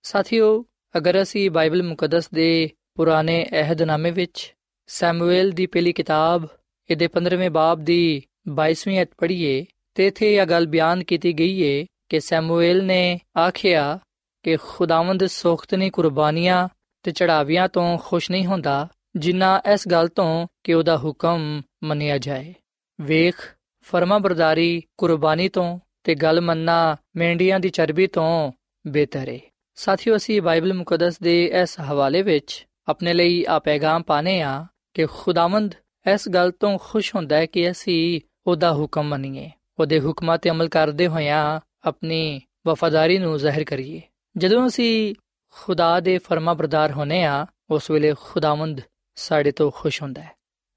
ਸਾਥਿਓ, 0.03 0.65
ਅਗਰ 0.97 1.21
ਅਸੀਂ 1.21 1.51
ਬਾਈਬਲ 1.51 1.83
ਮੁਕੱਦਸ 1.83 2.29
ਦੇ 2.33 2.69
ਪੁਰਾਣੇ 2.95 3.45
ਅਹਿਦਨਾਮੇ 3.51 4.11
ਵਿੱਚ 4.11 4.53
ਸੈਮੂਅਲ 4.87 5.51
ਦੀ 5.51 5.65
ਪਹਿਲੀ 5.65 5.93
ਕਿਤਾਬ, 5.93 6.47
ਇਹਦੇ 6.89 7.07
15ਵੇਂ 7.07 7.49
ਬਾਬ 7.49 7.79
ਦੀ 7.79 8.21
22ਵੀਂ 8.49 9.01
ਅਧ 9.01 9.07
ਪੜ੍ਹੀਏ, 9.17 9.65
ਤੇ 9.95 10.07
ਇਥੇ 10.07 10.35
ਇਹ 10.35 10.45
ਗੱਲ 10.45 10.67
ਬਿਆਨ 10.67 11.03
ਕੀਤੀ 11.03 11.33
ਗਈ 11.33 11.55
ਹੈ 11.63 11.85
ਕਿ 12.09 12.19
ਸੈਮੂਅਲ 12.19 12.83
ਨੇ 12.83 13.19
ਆਖਿਆ 13.37 13.99
ਕਿ 14.43 14.57
ਖੁਦਾਵੰਦ 14.61 15.25
ਸੋਖਤਨੀ 15.25 15.89
ਕੁਰਬਾਨੀਆਂ 15.89 16.67
ਤੇ 17.03 17.11
ਚੜਾਵੀਆਂ 17.11 17.67
ਤੋਂ 17.67 17.97
ਖੁਸ਼ 17.97 18.31
ਨਹੀਂ 18.31 18.45
ਹੁੰਦਾ, 18.45 18.87
ਜਿੰਨਾ 19.15 19.61
ਇਸ 19.73 19.87
ਗੱਲ 19.87 20.07
ਤੋਂ 20.07 20.47
ਕਿ 20.63 20.73
ਉਹਦਾ 20.73 20.97
ਹੁਕਮ 20.97 21.61
ਮੰਨਿਆ 21.83 22.17
ਜਾਏ। 22.17 22.53
ਵੇਖ, 23.01 23.35
ਫਰਮਾਬਰਦਾਰੀ 23.81 24.83
ਕੁਰਬਾਨੀ 24.97 25.49
ਤੋਂ 25.49 25.79
ਤੇ 26.03 26.15
ਗੱਲ 26.15 26.41
ਮੰਨਣਾ 26.41 26.95
ਮੈਂਡੀਆਂ 27.15 27.59
ਦੀ 27.59 27.69
ਚਰਬੀ 27.69 28.07
ਤੋਂ 28.07 28.51
ਬਿਹਤਰ 28.87 29.29
ਹੈ 29.29 29.39
ਸਾਥੀਓ, 29.75 30.15
ਅਸੀਂ 30.15 30.41
ਬਾਈਬਲ 30.41 30.73
ਮੁਕੱਦਸ 30.73 31.19
ਦੇ 31.19 31.45
ਇਸ 31.61 31.79
ਹਵਾਲੇ 31.79 32.21
ਵਿੱਚ 32.21 32.65
ਆਪਣੇ 32.87 33.13
ਲਈ 33.13 33.45
ਆ 33.49 33.59
ਪੈਗਾਮ 33.59 34.01
ਪਾਣੇ 34.01 34.41
ਆ 34.41 34.65
ਕਿ 34.93 35.05
ਖੁਦਾਵੰਦ 35.05 35.75
ਇਸ 36.13 36.29
ਗੱਲ 36.29 36.51
ਤੋਂ 36.51 36.77
ਖੁਸ਼ 36.81 37.15
ਹੁੰਦਾ 37.15 37.35
ਹੈ 37.35 37.45
ਕਿ 37.45 37.71
ਅਸੀਂ 37.71 38.21
ਉਹਦਾ 38.47 38.73
ਹੁਕਮ 38.73 39.03
ਮੰਨੀਏ, 39.03 39.49
ਉਹਦੇ 39.79 39.99
ਹੁਕਮਾਂ 39.99 40.37
ਤੇ 40.37 40.49
ਅਮਲ 40.49 40.69
ਕਰਦੇ 40.69 41.07
ਹੋਇਆਂ 41.07 41.59
ਆਪਣੀ 41.83 42.41
ਵਫਾਦਾਰੀ 42.67 43.17
ਨੂੰ 43.17 43.37
ਜ਼ਾਹਿਰ 43.37 43.63
ਕਰੀਏ। 43.63 44.01
ਜਦੋਂ 44.37 44.67
ਅਸੀਂ 44.67 45.15
ਖੁਦਾ 45.49 45.99
ਦੇ 45.99 46.17
ਫਰਮਾਬਰਦਾਰ 46.17 46.91
ਹੋਨੇ 46.91 47.23
ਆ 47.23 47.45
ਉਸ 47.69 47.91
ਵੇਲੇ 47.91 48.13
ਖੁਦਾਵੰਦ 48.21 48.81
ਸਾਡੇ 49.15 49.51
ਤੋਂ 49.51 49.71
ਖੁਸ਼ 49.71 50.01
ਹੁੰਦਾ 50.01 50.21
ਹੈ। 50.21 50.31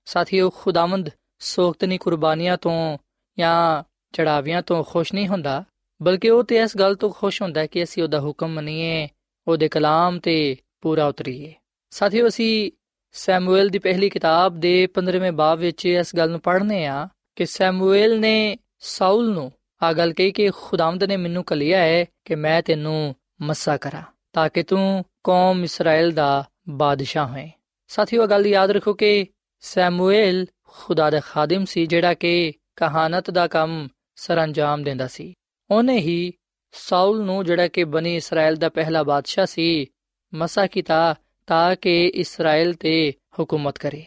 ਸਾਥੀਓ, 0.04 0.50
ਖੁਦਾਵੰਦ 0.50 1.10
ਸੋਖਤਨੀ 1.38 1.98
ਕੁਰਬਾਨੀਆਂ 1.98 2.56
ਤੋਂ 2.56 2.98
ਜਾਂ 3.38 3.82
ਚੜਾਵੀਆਂ 4.12 4.62
ਤੋਂ 4.62 4.84
ਖੁਸ਼ 4.84 5.14
ਨਹੀਂ 5.14 5.28
ਹੁੰਦਾ, 5.28 5.64
ਬਲਕਿ 6.02 6.30
ਉਹ 6.30 6.44
ਤੇ 6.44 6.56
ਇਸ 6.56 6.76
ਗੱਲ 6.76 6.94
ਤੋਂ 6.94 7.10
ਖੁਸ਼ 7.10 7.42
ਹੁੰਦਾ 7.42 7.60
ਹੈ 7.60 7.66
ਕਿ 7.66 7.82
ਅਸੀਂ 7.82 8.02
ਉਹਦਾ 8.02 8.20
ਹੁਕਮ 8.20 8.48
ਮੰਨੀਏ, 8.48 9.08
ਉਹਦੇ 9.48 9.68
ਕਲਾਮ 9.68 10.18
ਤੇ 10.18 10.56
ਪੂਰਾ 10.80 11.06
ਉਤਰੀਏ। 11.06 11.54
ਸਾਥੀਓ, 11.90 12.28
ਅਸੀਂ 12.28 12.72
ਸੈਮੂਅਲ 13.12 13.68
ਦੀ 13.68 13.78
ਪਹਿਲੀ 13.78 14.10
ਕਿਤਾਬ 14.10 14.60
ਦੇ 14.60 14.86
15ਵੇਂ 14.86 15.32
ਬਾਬ 15.32 15.58
ਵਿੱਚ 15.58 15.86
ਇਸ 15.86 16.16
ਗੱਲ 16.16 16.30
ਨੂੰ 16.30 16.40
ਪੜ੍ਹਨੇ 16.40 16.86
ਆ 16.86 17.08
ਕਿ 17.36 17.46
ਸੈਮੂਅਲ 17.46 18.20
ਨੇ 18.20 18.56
ਸਾਊਲ 18.78 19.32
ਨੂੰ 19.32 19.52
ਆ 19.82 19.92
ਗੱਲ 19.92 20.12
ਕਹੀ 20.12 20.32
ਕਿ 20.32 20.50
ਖੁਦਾਵੰਦ 20.50 21.04
ਨੇ 21.04 21.16
ਮੈਨੂੰ 21.16 21.44
ਕਲਿਆ 21.44 21.78
ਹੈ 21.78 22.04
ਕਿ 22.24 22.34
ਮੈਂ 22.34 22.62
ਤੈਨੂੰ 22.62 23.14
ਮੱਸਾ 23.42 23.76
ਕਰਾਂ, 23.76 24.02
ਤਾਂ 24.32 24.48
ਕਿ 24.48 24.62
ਤੂੰ 24.62 25.04
ਕੌਮ 25.24 25.64
ਇਸਰਾਇਲ 25.64 26.12
ਦਾ 26.12 26.44
ਬਾਦਸ਼ਾਹ 26.68 27.28
ਹੋਏ। 27.28 27.50
ਸਾਥੀਓ 27.88 28.26
ਗੱਲ 28.26 28.46
ਯਾਦ 28.46 28.70
ਰੱਖੋ 28.70 28.94
ਕਿ 28.94 29.26
ਸੈਮੂਅਲ 29.60 30.46
ਖੁਦਾ 30.62 31.10
ਦਾ 31.10 31.20
ਖਾਦਮ 31.20 31.64
ਸੀ, 31.64 31.86
ਜਿਹੜਾ 31.86 32.14
ਕਿ 32.14 32.52
ਕਹਾਣਤ 32.76 33.30
ਦਾ 33.30 33.46
ਕੰਮ 33.46 33.88
ਸਰੰਜਾਮ 34.16 34.82
ਦਿੰਦਾ 34.82 35.06
ਸੀ। 35.06 35.34
ਉਹਨੇ 35.70 35.98
ਹੀ 35.98 36.32
ਸਾਊਲ 36.72 37.24
ਨੂੰ, 37.24 37.44
ਜਿਹੜਾ 37.44 37.68
ਕਿ 37.68 37.84
ਬਣੀ 37.84 38.16
ਇਸਰਾਇਲ 38.16 38.56
ਦਾ 38.56 38.68
ਪਹਿਲਾ 38.68 39.02
ਬਾਦਸ਼ਾਹ 39.02 39.46
ਸੀ, 39.46 39.86
ਮਸਾ 40.34 40.66
ਕੀਤਾ 40.66 41.14
ਤਾਂ 41.46 41.76
ਕਿ 41.76 42.06
ਇਸਰਾਇਲ 42.06 42.74
ਤੇ 42.74 43.12
ਹਕੂਮਤ 43.42 43.78
ਕਰੇ। 43.78 44.04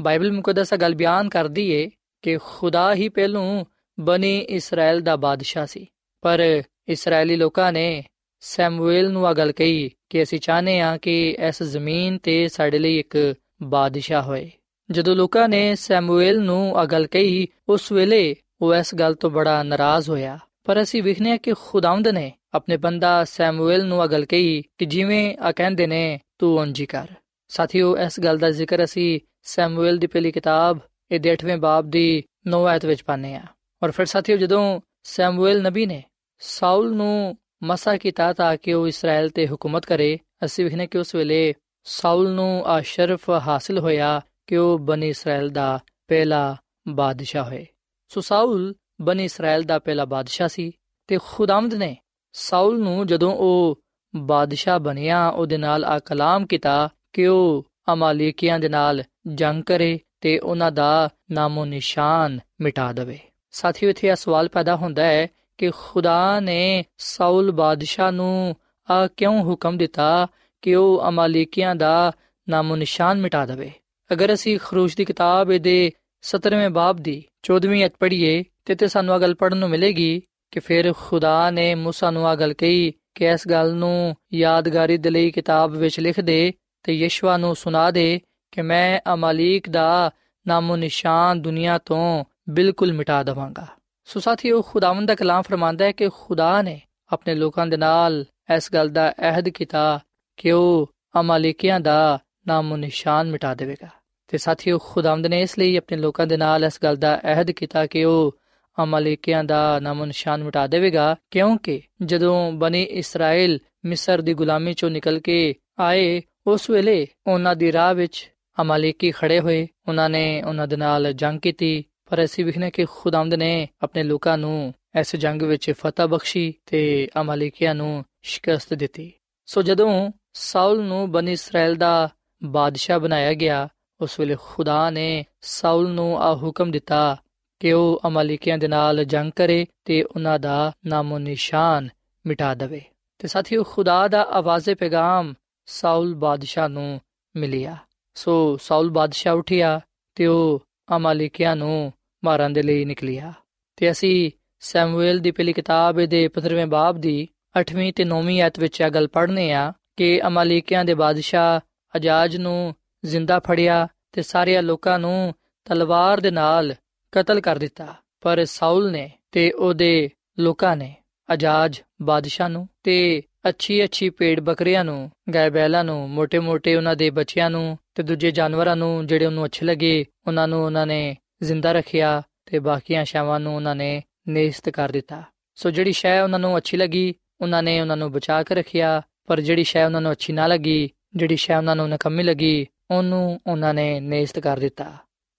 ਬਾਈਬਲ 0.00 0.32
ਮੁਕੱਦਸ 0.32 0.74
ਗੱਲ 0.74 0.94
ਬਿਆਨ 0.94 1.28
ਕਰਦੀ 1.28 1.70
ਏ 1.70 1.90
ਕਿ 2.22 2.38
ਖੁਦਾ 2.38 2.94
ਹੀ 2.94 3.08
ਪਹਿਲੋਂ 3.08 3.64
ਬਣੀ 4.00 4.38
ਇਸਰਾਇਲ 4.38 5.00
ਦਾ 5.00 5.16
ਬਾਦਸ਼ਾਹ 5.16 5.66
ਸੀ, 5.66 5.86
ਪਰ 6.20 6.62
ਇਸرائیਲੀ 6.88 7.36
ਲੋਕਾਂ 7.36 7.72
ਨੇ 7.72 8.04
ਸੈਮੂਅਲ 8.40 9.10
ਨੂੰ 9.10 9.26
ਆ 9.26 9.32
ਗੱਲ 9.32 9.52
ਕਹੀ 9.52 9.90
ਕਿ 10.10 10.22
ਅਸੀਂ 10.22 10.38
ਚਾਹਨੇ 10.38 10.80
ਆ 10.80 10.96
ਕਿ 10.96 11.36
ਇਸ 11.48 11.62
ਜ਼ਮੀਨ 11.62 12.18
ਤੇ 12.18 12.48
ਸਾਡੇ 12.48 12.78
ਲਈ 12.78 12.98
ਇੱਕ 12.98 13.34
ਬਾਦਸ਼ਾਹ 13.62 14.22
ਹੋਏ। 14.22 14.50
ਜਦੋਂ 14.90 15.16
ਲੋਕਾਂ 15.16 15.48
ਨੇ 15.48 15.74
ਸੈਮੂਅਲ 15.74 16.40
ਨੂੰ 16.40 16.78
ਆ 16.78 16.84
ਗੱਲ 16.84 17.06
ਕਹੀ, 17.06 17.48
ਉਸ 17.68 17.92
ਵੇਲੇ 17.92 18.34
ਉਹ 18.60 18.74
ਇਸ 18.74 18.94
ਗੱਲ 18.94 19.14
ਤੋਂ 19.14 19.30
ਬੜਾ 19.30 19.62
ਨਾਰਾਜ਼ 19.62 20.10
ਹੋਇਆ। 20.10 20.38
ਪਰ 20.64 20.82
ਅਸੀਂ 20.82 21.02
ਵਿਖਨੇ 21.02 21.32
ਆ 21.32 21.36
ਕਿ 21.36 21.52
ਖੁਦਾਵੰਦ 21.60 22.08
ਨੇ 22.08 22.32
ਆਪਣੇ 22.54 22.76
ਬੰਦਾ 22.76 23.24
ਸੈਮੂਅਲ 23.24 23.84
ਨੂੰ 23.86 24.02
ਆ 24.02 24.06
ਗੱਲ 24.06 24.24
ਕਹੀ 24.24 24.62
ਕਿ 24.78 24.84
ਜਿਵੇਂ 24.84 25.36
ਆ 25.40 25.52
ਕਹਿੰਦੇ 25.52 25.86
ਨੇ, 25.86 26.20
ਤੂੰ 26.38 26.58
ਉਂਝ 26.58 26.80
ਹੀ 26.80 26.86
ਕਰ। 26.86 27.06
ਸਾਥੀਓ, 27.48 27.96
ਇਸ 27.96 28.20
ਗੱਲ 28.20 28.38
ਦਾ 28.38 28.50
ਜ਼ਿਕਰ 28.50 28.84
ਅਸੀਂ 28.84 29.20
ਸੈਮੂਅਲ 29.42 29.98
ਦੀ 29.98 30.06
ਪਹਿਲੀ 30.06 30.32
ਕਿਤਾਬ 30.32 30.78
ਇਹ 31.10 31.20
ਦੇ 31.20 31.32
8ਵੇਂ 31.32 31.56
ਬਾਬ 31.56 31.90
ਦੀ 31.90 32.24
9 32.46 32.64
ਆਇਤ 32.64 32.86
ਵਿੱਚ 32.86 33.02
ਪਾਨੇ 33.02 33.34
ਆ 33.34 33.42
ਔਰ 33.82 33.90
ਫਿਰ 33.90 34.06
ਸਾਥੀਓ, 34.06 34.36
ਜਦੋਂ 34.36 34.80
ਸੈਮੂਅਲ 35.02 35.62
ਨਬੀ 35.62 35.86
ਨੇ 35.86 36.02
ਸਾਊਲ 36.40 36.94
ਨੂੰ 36.96 37.36
ਮਸਾ 37.62 37.96
ਕੀਤਾ 37.96 38.32
ਤਾਂ 38.32 38.56
ਕਿ 38.56 38.74
ਉਹ 38.74 38.88
ਇਸਰਾਇਲ 38.88 39.30
ਤੇ 39.30 39.46
ਹਕੂਮਤ 39.46 39.86
ਕਰੇ। 39.86 40.18
ਅਸੀਂ 40.44 40.64
ਵਿਖਨੇ 40.64 40.86
ਕਿ 40.86 40.98
ਉਸ 40.98 41.14
ਵੇਲੇ 41.14 41.54
ਸਾਊਲ 41.84 42.30
ਨੂੰ 42.30 42.62
ਆ 42.66 42.80
ਸ਼ਰਫ 42.80 43.30
ਹਾਸਲ 43.30 43.78
ਹੋਇਆ 43.78 44.20
ਕਿ 44.46 44.56
ਉਹ 44.56 44.78
ਬਨੀ 44.78 45.08
ਇਸਰਾਇਲ 45.08 45.50
ਦਾ 45.50 45.80
ਪਹਿਲਾ 46.08 46.56
ਬਾਦਸ਼ਾਹ 46.88 47.44
ਹੋਏ। 47.44 47.66
ਸੋ 48.08 48.20
ਸਾਊਲ 48.20 48.74
ਬਨੀ 49.00 49.24
ਇਸਰਾਇਲ 49.24 49.62
ਦਾ 49.62 49.78
ਪਹਿਲਾ 49.78 50.04
ਬਾਦਸ਼ਾਹ 50.04 50.48
ਸੀ 50.48 50.72
ਤੇ 51.06 51.18
ਖੁਦਾਮਦ 51.24 51.74
ਨੇ 51.74 51.96
ਸਾਊਲ 52.32 52.78
ਨੂੰ 52.78 53.06
ਜਦੋਂ 53.06 53.34
ਉਹ 53.34 53.80
ਬਾਦਸ਼ਾਹ 54.16 54.78
ਬਣਿਆ, 54.78 55.28
ਉਹਦੇ 55.28 55.56
ਨਾਲ 55.56 55.84
ਆ 55.84 55.98
ਕਲਾਮ 55.98 56.46
ਕੀਤਾ 56.46 56.88
ਕਿ 57.12 57.26
ਉਹ 57.26 57.70
ਅਮਾਲੀਕੀਆਂ 57.92 58.58
ਦੇ 58.58 58.68
ਨਾਲ 58.68 59.04
ਜੰਗ 59.34 59.62
ਕਰੇ 59.62 60.00
ਤੇ 60.20 60.38
ਉਹਨਾਂ 60.38 60.72
ਦਾ 60.72 61.08
ਨਾਮੋ 61.30 61.64
ਨਿਸ਼ਾਨ 61.64 62.40
ਮਿਟਾ 62.60 62.92
ਦੇਵੇ। 62.92 63.18
ਸਾਥੀਓ, 63.50 63.90
ਇੱਥੇ 63.90 64.08
ਇਹ 64.08 64.14
ਸਵਾਲ 64.14 64.48
ਪੈਦਾ 64.48 64.76
ਹੁੰਦਾ 64.76 65.04
ਹੈ 65.04 65.28
ਕਿ 65.57 65.71
ਖੁਦਾ 65.75 66.39
ਨੇ 66.39 66.83
ਸਾਊਲ 66.97 67.51
ਬਾਦਸ਼ਾਹ 67.51 68.11
ਨੂੰ 68.11 68.55
ਆ 68.91 69.07
ਕਿਉਂ 69.07 69.43
ਹੁਕਮ 69.43 69.77
ਦਿੱਤਾ 69.77 70.27
ਕਿ 70.61 70.75
ਉਹ 70.75 71.03
ਅਮਾਲੀਕੀਆਂ 71.09 71.75
ਦਾ 71.75 72.11
ਨਾਮੋ 72.49 72.75
ਨਿਸ਼ਾਨ 72.75 73.17
ਮਿਟਾ 73.17 73.45
ਦੇਵੇ 73.45 73.71
ਅਗਰ 74.13 74.33
ਅਸੀਂ 74.33 74.59
ਖਰੂਸ਼ 74.59 74.97
ਦੀ 74.97 75.05
ਕਿਤਾਬ 75.05 75.51
ਦੇ 75.51 75.91
17ਵੇਂ 76.23 76.69
ਬਾਬ 76.69 76.97
ਦੀ 76.97 77.23
14ਵੀਂ 77.51 77.85
ਅਧ 77.85 77.91
ਪੜ੍ਹੀਏ 77.99 78.43
ਤੇ 78.65 78.75
ਤੇ 78.75 78.87
ਸਾਨੂੰ 78.87 79.15
ਆ 79.15 79.17
ਗੱਲ 79.17 79.35
ਪੜਨ 79.35 79.57
ਨੂੰ 79.57 79.69
ਮਿਲੇਗੀ 79.69 80.21
ਕਿ 80.51 80.59
ਫਿਰ 80.59 80.93
ਖੁਦਾ 80.93 81.51
ਨੇ 81.51 81.73
موسی 81.73 82.11
ਨੂੰ 82.11 82.27
ਆ 82.27 82.35
ਗੱਲ 82.35 82.53
ਕਹੀ 82.53 82.93
ਕਿ 83.15 83.25
ਇਸ 83.25 83.47
ਗੱਲ 83.47 83.73
ਨੂੰ 83.73 84.15
ਯਾਦਗਾਰੀ 84.33 84.97
ਦੇ 84.97 85.09
ਲਈ 85.09 85.31
ਕਿਤਾਬ 85.31 85.71
ਵਿੱਚ 85.71 85.99
ਲਿਖ 85.99 86.19
ਦੇ 86.19 86.53
ਤੇ 86.83 86.93
ਯਸ਼ਵਾ 86.93 87.37
ਨੂੰ 87.37 87.55
ਸੁਣਾ 87.55 87.91
ਦੇ 87.91 88.21
ਕਿ 88.51 88.61
ਮੈਂ 88.61 88.99
ਅਮਾਲੀਕ 89.13 89.69
ਦਾ 89.69 90.11
ਨਾਮੋ 90.47 90.75
ਨਿਸ਼ਾਨ 90.75 91.41
ਦੁਨੀਆ 91.41 91.77
ਤੋਂ 91.77 92.25
ਬਿਲਕੁਲ 92.49 92.93
ਮਿਟਾ 92.93 93.23
ਦਵਾਂਗਾ 93.23 93.67
ਸੋ 94.08 94.20
ਸਾਥੀਓ, 94.20 94.62
ਖੁਦਾਵੰਦ 94.62 95.08
ਦਾ 95.08 95.14
ਕਲਾਮ 95.14 95.42
ਫਰਮਾਂਦਾ 95.42 95.84
ਹੈ 95.84 95.92
ਕਿ 95.92 96.08
ਖੁਦਾ 96.08 96.62
ਨੇ 96.62 96.80
ਆਪਣੇ 97.12 97.34
ਲੋਕਾਂ 97.34 97.66
ਦੇ 97.66 97.76
ਨਾਲ 97.76 98.24
ਇਸ 98.56 98.72
ਗੱਲ 98.74 98.88
ਦਾ 98.88 99.12
ਅਹਿਦ 99.12 99.48
ਕੀਤਾ 99.48 100.00
ਕਿ 100.36 100.52
ਉਹ 100.52 100.92
ਅਮਾਲੀਕੀਆਂ 101.20 101.80
ਦਾ 101.80 102.18
ਨਾਮੋ 102.46 102.76
ਨਿਸ਼ਾਨ 102.76 103.30
ਮਿਟਾ 103.30 103.54
ਦੇਵੇਗਾ। 103.54 103.88
ਤੇ 104.28 104.38
ਸਾਥੀਓ, 104.38 104.78
ਖੁਦਾਵੰਦ 104.78 105.26
ਨੇ 105.26 105.40
ਇਸ 105.40 105.58
ਲਈ 105.58 105.76
ਆਪਣੇ 105.76 105.98
ਲੋਕਾਂ 105.98 106.26
ਦੇ 106.26 106.36
ਨਾਲ 106.36 106.64
ਇਸ 106.64 106.78
ਗੱਲ 106.82 106.96
ਦਾ 106.96 107.20
ਅਹਿਦ 107.24 107.50
ਕੀਤਾ 107.50 107.86
ਕਿ 107.86 108.04
ਉਹ 108.04 108.36
ਅਮਾਲੀਕੀਆਂ 108.82 109.44
ਦਾ 109.44 109.80
ਨਾਮੋ 109.80 110.04
ਨਿਸ਼ਾਨ 110.04 110.44
ਮਿਟਾ 110.44 110.66
ਦੇਵੇਗਾ, 110.66 111.16
ਕਿਉਂਕਿ 111.30 111.82
ਜਦੋਂ 112.02 112.52
ਬਨੀ 112.52 112.82
ਇਸਰਾਇਲ 112.82 113.58
ਮਿਸਰ 113.84 114.20
ਦੀ 114.20 114.34
ਗੁਲਾਮੀ 114.34 114.74
ਚੋਂ 114.74 114.90
ਨਿਕਲ 114.90 115.20
ਕੇ 115.20 115.54
ਆਏ, 115.78 116.22
ਉਸ 116.46 116.70
ਵੇਲੇ 116.70 117.06
ਉਹਨਾਂ 117.26 117.56
ਦੀ 117.56 117.72
ਰਾਹ 117.72 117.94
ਵਿੱਚ 117.94 118.32
ਅਮਾਲੀਕੀ 118.60 119.10
ਖੜੇ 119.10 119.40
ਹੋਏ। 119.40 119.68
ਉਹਨਾਂ 119.88 120.10
ਨੇ 120.10 120.42
ਉਹਨਾਂ 120.42 120.68
ਦੇ 120.68 120.76
ਨਾਲ 120.76 121.12
ਜੰਗ 121.12 121.40
ਕੀਤੀ 121.40 121.84
ਪਰ 122.08 122.24
ਅਸੀਂ 122.24 122.44
ਵਿਖਨੇ 122.44 122.70
ਕਿ 122.70 122.84
ਖੁਦਾਵੰਦ 122.84 123.34
ਨੇ 123.34 123.68
ਆਪਣੇ 123.82 124.02
ਲੋਕਾਂ 124.02 124.38
ਨੂੰ 124.38 124.74
ਇਸ 125.00 125.16
ਜੰਗ 125.16 125.42
ਵਿੱਚ 125.42 125.70
ਫਤਹ 125.70 126.02
ਬਖਸ਼ੀ 126.02 126.54
ਤੇ 126.66 127.08
ਅਮਾਲੀਕੀਆਂ 127.20 127.74
ਨੂੰ 127.74 128.04
ਸ਼ਿਕਸਤ 128.22 128.74
ਦਿੱਤੀ। 128.74 129.12
ਸੋ 129.46 129.62
ਜਦੋਂ 129.62 130.10
ਸਾਊਲ 130.32 130.84
ਨੂੰ 130.84 131.12
ਬਨੀ 131.12 131.32
ਇਸਰਾਇਲ 131.32 131.74
ਦਾ 131.74 132.08
ਬਾਦਸ਼ਾਹ 132.44 132.98
ਬਣਾਇਆ 132.98 133.34
ਗਿਆ, 133.34 133.68
ਉਸ 134.00 134.20
ਵੇਲੇ 134.20 134.36
ਖੁਦਾ 134.42 134.90
ਨੇ 134.90 135.24
ਸਾਊਲ 135.40 135.90
ਨੂੰ 135.90 136.22
ਆ 136.22 136.34
ਹੁਕਮ 136.34 136.70
ਦਿੱਤਾ 136.70 137.16
ਕਿ 137.60 137.72
ਉਹ 137.72 138.00
ਅਮਾਲੀਕੀਆਂ 138.06 138.58
ਦੇ 138.58 138.68
ਨਾਲ 138.68 139.04
ਜੰਗ 139.04 139.30
ਕਰੇ 139.36 139.66
ਤੇ 139.84 140.02
ਉਹਨਾਂ 140.02 140.38
ਦਾ 140.38 140.72
ਨਾਮੋ 140.86 141.18
ਨਿਸ਼ਾਨ 141.18 141.88
ਮਿਟਾ 142.26 142.54
ਦੇਵੇ। 142.54 142.80
ਤੇ 143.18 143.28
ਸਾਥੀਓ, 143.28 143.62
ਖੁਦਾ 143.62 144.08
ਦਾ 144.08 144.22
ਆਵਾਜ਼ੇ 144.22 144.74
ਪੈਗਾਮ 144.74 145.34
ਸਾਊਲ 145.66 146.14
ਬਾਦਸ਼ਾਹ 146.14 146.68
ਨੂੰ 146.68 147.00
ਮਿਲਿਆ। 147.36 147.76
ਸੋ 148.14 148.56
ਸਾਊਲ 148.56 148.90
ਬਾਦਸ਼ਾਹ 148.90 149.34
ਉਠਿਆ 149.34 149.80
ਤੇ 150.14 150.26
ਉਹ 150.26 150.62
ਅਮਾਲੀਕੀਆਂ 150.96 151.56
ਨੂੰ 151.56 151.92
ਮਾਰਨ 152.24 152.52
ਦੇ 152.52 152.62
ਲਈ 152.62 152.84
ਨਿਕਲਿਆ 152.84 153.32
ਤੇ 153.76 153.90
ਅਸੀਂ 153.90 154.30
ਸੈਮੂਅਲ 154.60 155.18
ਦੀ 155.18 155.30
ਪਹਿਲੀ 155.30 155.52
ਕਿਤਾਬ 155.52 156.04
ਦੇ 156.04 156.28
15ਵੇਂ 156.28 156.66
ਬਾਬ 156.66 156.98
ਦੀ 156.98 157.28
8ਵੀਂ 157.60 157.92
ਤੇ 157.92 158.04
9ਵੀਂ 158.04 158.42
ਆਇਤ 158.42 158.58
ਵਿੱਚ 158.58 158.80
ਇਹ 158.80 158.90
ਗੱਲ 158.90 159.08
ਪੜ੍ਹਨੇ 159.08 159.52
ਆ 159.52 159.72
ਕਿ 159.96 160.26
ਅਮਾਲੀਕਿਆਂ 160.26 160.84
ਦੇ 160.84 160.94
ਬਾਦਸ਼ਾਹ 160.94 161.60
ਅਜਾਜ 161.96 162.36
ਨੂੰ 162.36 162.74
ਜ਼ਿੰਦਾ 163.04 163.38
ਫੜਿਆ 163.38 163.88
ਤੇ 164.12 164.22
ਸਾਰੇ 164.22 164.62
ਲੋਕਾਂ 164.62 164.98
ਨੂੰ 164.98 165.34
ਤਲਵਾਰ 165.64 166.20
ਦੇ 166.20 166.30
ਨਾਲ 166.30 166.74
ਕਤਲ 167.12 167.40
ਕਰ 167.40 167.58
ਦਿੱਤਾ। 167.58 167.94
ਪਰ 168.20 168.44
ਸਾਊਲ 168.44 168.90
ਨੇ 168.90 169.10
ਤੇ 169.32 169.50
ਉਹਦੇ 169.50 170.10
ਲੋਕਾਂ 170.38 170.76
ਨੇ, 170.76 170.94
ਅਜਾਜ 171.32 171.80
ਬਾਦਸ਼ਾਹ 172.02 172.48
ਨੂੰ 172.48 172.68
ਤੇ 172.82 173.22
ਅੱਛੀ 173.48 173.84
ਅੱਛੀ 173.84 174.10
ਪੇੜ 174.10 174.40
ਬੱਕਰੀਆਂ 174.40 174.84
ਨੂੰ 174.84 175.10
ਗਾਇ 175.34 175.50
ਬੈਲਾਂ 175.50 175.84
ਨੂੰ 175.84 176.10
ਮੋٹے 176.10 176.42
ਮੋٹے 176.42 176.76
ਉਹਨਾਂ 176.76 176.96
ਦੇ 176.96 177.10
ਬੱਚਿਆਂ 177.10 177.50
ਨੂੰ 177.50 177.78
ਤੇ 177.94 178.02
ਦੂਜੇ 178.02 178.30
ਜਾਨਵਰਾਂ 178.30 178.76
ਨੂੰ 178.76 179.06
ਜਿਹੜੇ 179.06 179.26
ਉਹਨੂੰ 179.26 179.44
ਅੱਛੇ 179.44 179.66
ਲੱਗੇ, 179.66 180.04
ਉਹਨਾਂ 180.26 180.48
ਨੂੰ 180.48 180.64
ਉਹਨਾਂ 180.64 180.86
ਨੇ 180.86 181.16
ਜ਼ਿੰਦਾ 181.42 181.72
ਰੱਖਿਆ 181.72 182.22
ਤੇ 182.46 182.58
ਬਾਕੀਆਂ 182.58 183.04
ਸ਼ਾਵਾਂ 183.04 183.40
ਨੂੰ 183.40 183.56
ਉਹਨਾਂ 183.56 183.76
ਨੇ 183.76 184.02
ਨੇਸਤ 184.28 184.68
ਕਰ 184.68 184.88
ਦਿੱਤਾ। 184.88 185.22
ਸੋ 185.54 185.70
ਜਿਹੜੀ 185.70 185.92
ਸ਼ੈ 185.92 186.22
ਉਹਨਾਂ 186.22 186.38
ਨੂੰ 186.38 186.56
ਅੱਛੀ 186.56 186.76
ਲੱਗੀ, 186.76 187.14
ਉਹਨਾਂ 187.40 187.62
ਨੇ 187.62 187.80
ਉਹਨਾਂ 187.80 187.96
ਨੂੰ 187.96 188.12
ਬਚਾ 188.12 188.42
ਕੇ 188.42 188.54
ਰੱਖਿਆ, 188.54 189.02
ਪਰ 189.26 189.40
ਜਿਹੜੀ 189.40 189.64
ਸ਼ੈ 189.64 189.84
ਉਹਨਾਂ 189.84 190.00
ਨੂੰ 190.00 190.12
ਅੱਛੀ 190.12 190.32
ਨਾ 190.32 190.46
ਲੱਗੀ, 190.46 190.90
ਜਿਹੜੀ 191.16 191.36
ਸ਼ੈ 191.36 191.56
ਉਹਨਾਂ 191.56 191.76
ਨੂੰ 191.76 191.88
ਨਕਮੀ 191.88 192.22
ਲੱਗੀ, 192.22 192.66
ਉਹਨੂੰ 192.90 193.40
ਉਹਨਾਂ 193.46 193.74
ਨੇ 193.74 194.00
ਨੇਸਤ 194.00 194.38
ਕਰ 194.38 194.58
ਦਿੱਤਾ। 194.58 194.96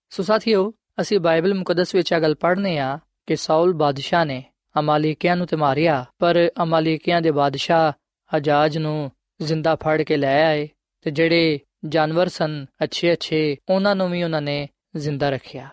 ਸੋ 0.10 0.24
ਸਾਥੀਓ, 0.24 0.74
ਅਸੀਂ 1.02 1.20
ਬਾਈਬਲ 1.20 1.54
ਮੁਕੱਦਸ 1.54 1.96
ਵਿੱਚ 1.96 2.12
ਇਹ 2.12 2.20
ਗੱਲ 2.20 2.36
ਪੜ੍ਹਨੇ 2.36 2.78
ਆ 2.78 3.00
ਕਿ 3.28 3.36
ਸਾਊਲ 3.36 3.74
ਬਾਦਸ਼ਾਹ 3.74 4.26
ਨੇ 4.26 4.44
ਅਮਾਲੀਕਿਆਂ 4.80 5.36
ਨੂੰ 5.36 5.48
ਤੇ 5.48 5.56
ਮਾਰਿਆ, 5.56 6.06
ਪਰ 6.20 6.50
ਅਮਾਲੀਕਿਆਂ 6.64 7.22
ਦੇ 7.22 7.32
ਬਾਦਸ਼ਾਹ 7.32 7.92
ਅਜਾਜ 8.38 8.78
ਨੂੰ 8.78 9.12
ਜ਼ਿੰਦਾ 9.42 9.76
ਫੜ 9.76 10.02
ਕੇ 10.02 10.18
ਲੈ 10.18 10.48
ਆਏ 10.48 10.70
ਤੇ 11.02 11.12
ਜਿਹੜੇ 11.12 11.60
ਜਾਨਵਰ 11.86 12.28
ਸਨ 12.28 12.66
ਅੱਛੇ 12.84 13.14
ਅੱਛੇ 13.14 13.58
ਉਹਨਾਂ 13.70 13.96
ਨੂੰ 13.96 14.12
ਵੀ 14.12 14.24
ਉਹਨਾਂ 14.24 14.42
ਨੇ 14.42 14.68
ਜ਼ਿੰਦਾ 14.96 15.30
ਰੱਖਿਆ। 15.30 15.70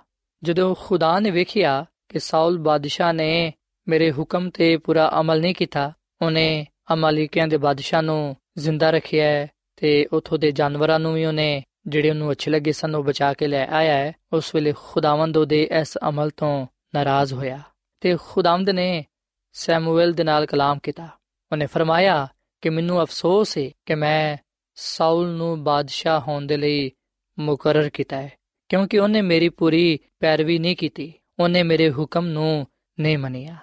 ਜਦੋਂ 0.46 0.74
ਖੁਦਾ 0.78 1.20
ਨੇ 1.20 1.30
ਵੇਖਿਆ 1.30 1.84
ਕਿ 2.08 2.18
ਸਾਊਲ 2.18 2.58
ਬਾਦਸ਼ਾਹ 2.58 3.12
ਨੇ 3.12 3.52
ਮੇਰੇ 3.88 4.12
ਹੁਕਮ 4.12 4.50
ਤੇ 4.50 4.76
ਪੂਰਾ 4.76 5.12
ਅਮਲ 5.20 5.40
ਨਹੀਂ 5.40 5.54
ਕੀਤਾ, 5.54 5.92
ਉਹਨੇ 6.22 6.66
ਅਮਾਲੀਕਿਆਂ 6.92 7.48
ਦੇ 7.48 7.56
ਬਾਦਸ਼ਾਹ 7.56 8.02
ਨੂੰ 8.02 8.36
ਜ਼ਿੰਦਾ 8.58 8.90
ਰੱਖਿਆ 8.90 9.46
ਤੇ 9.76 10.06
ਉਥੋਂ 10.12 10.38
ਦੇ 10.38 10.50
ਜਾਨਵਰਾਂ 10.50 11.00
ਨੂੰ 11.00 11.14
ਵੀ 11.14 11.24
ਉਹਨੇ 11.24 11.62
ਜਿਹੜੇ 11.86 12.10
ਉਹਨੂੰ 12.10 12.30
ਅੱਛੇ 12.30 12.50
ਲੱਗੇ 12.50 12.72
ਸਨ, 12.72 12.94
ਉਹ 12.94 13.04
ਬਚਾ 13.04 13.32
ਕੇ 13.32 13.46
ਲੈ 13.46 13.66
ਆਇਆ 13.66 13.94
ਹੈ। 13.94 14.12
ਉਸ 14.32 14.54
ਵੇਲੇ 14.54 14.74
ਖੁਦਾਵੰਦ 14.84 15.36
ਉਹਦੇ 15.36 15.68
ਇਸ 15.80 15.98
ਅਮਲ 16.08 16.30
ਤੋਂ 16.30 16.66
ਨਾਰਾਜ਼ 16.94 17.34
ਹੋਇਆ 17.34 17.58
ਤੇ 18.00 18.16
ਖੁਦਾਵੰਦ 18.22 18.70
ਨੇ 18.70 19.04
ਸੈਮੂਅਲ 19.52 20.12
ਦੇ 20.12 20.24
ਨਾਲ 20.24 20.46
ਕਲਾਮ 20.46 20.78
ਕੀਤਾ। 20.78 21.08
ਉਹਨੇ 21.52 21.66
ਫਰਮਾਇਆ 21.66 22.28
ਕਿ 22.60 22.70
ਮੈਨੂੰ 22.70 23.02
ਅਫਸੋਸ 23.02 23.58
ਹੈ 23.58 23.70
ਕਿ 23.86 23.94
ਮੈਂ 23.94 24.36
ਸਾਊਲ 24.74 25.28
ਨੂੰ 25.28 25.64
ਬਾਦਸ਼ਾਹ 25.64 26.20
ਹੋਣ 26.20 26.46
ਦੇ 26.46 26.56
ਲਈ 26.56 26.90
ਮੁਕਰਰ 27.38 27.88
ਕੀਤਾ 27.88 28.22
ਹੈ। 28.22 28.32
ਕਿਉਂਕਿ 28.68 28.98
ਉਹਨੇ 28.98 29.22
ਮੇਰੀ 29.22 29.48
ਪੂਰੀ 29.48 29.98
ਪੈਰਵੀ 30.20 30.58
ਨਹੀਂ 30.58 30.76
ਕੀਤੀ। 30.76 31.12
ਉਹਨੇ 31.38 31.62
ਮੇਰੇ 31.62 31.90
ਹੁਕਮ 31.90 32.26
ਨੂੰ 32.26 32.66
ਨਹੀਂ 33.00 33.18
ਮੰਨਿਆ। 33.18 33.56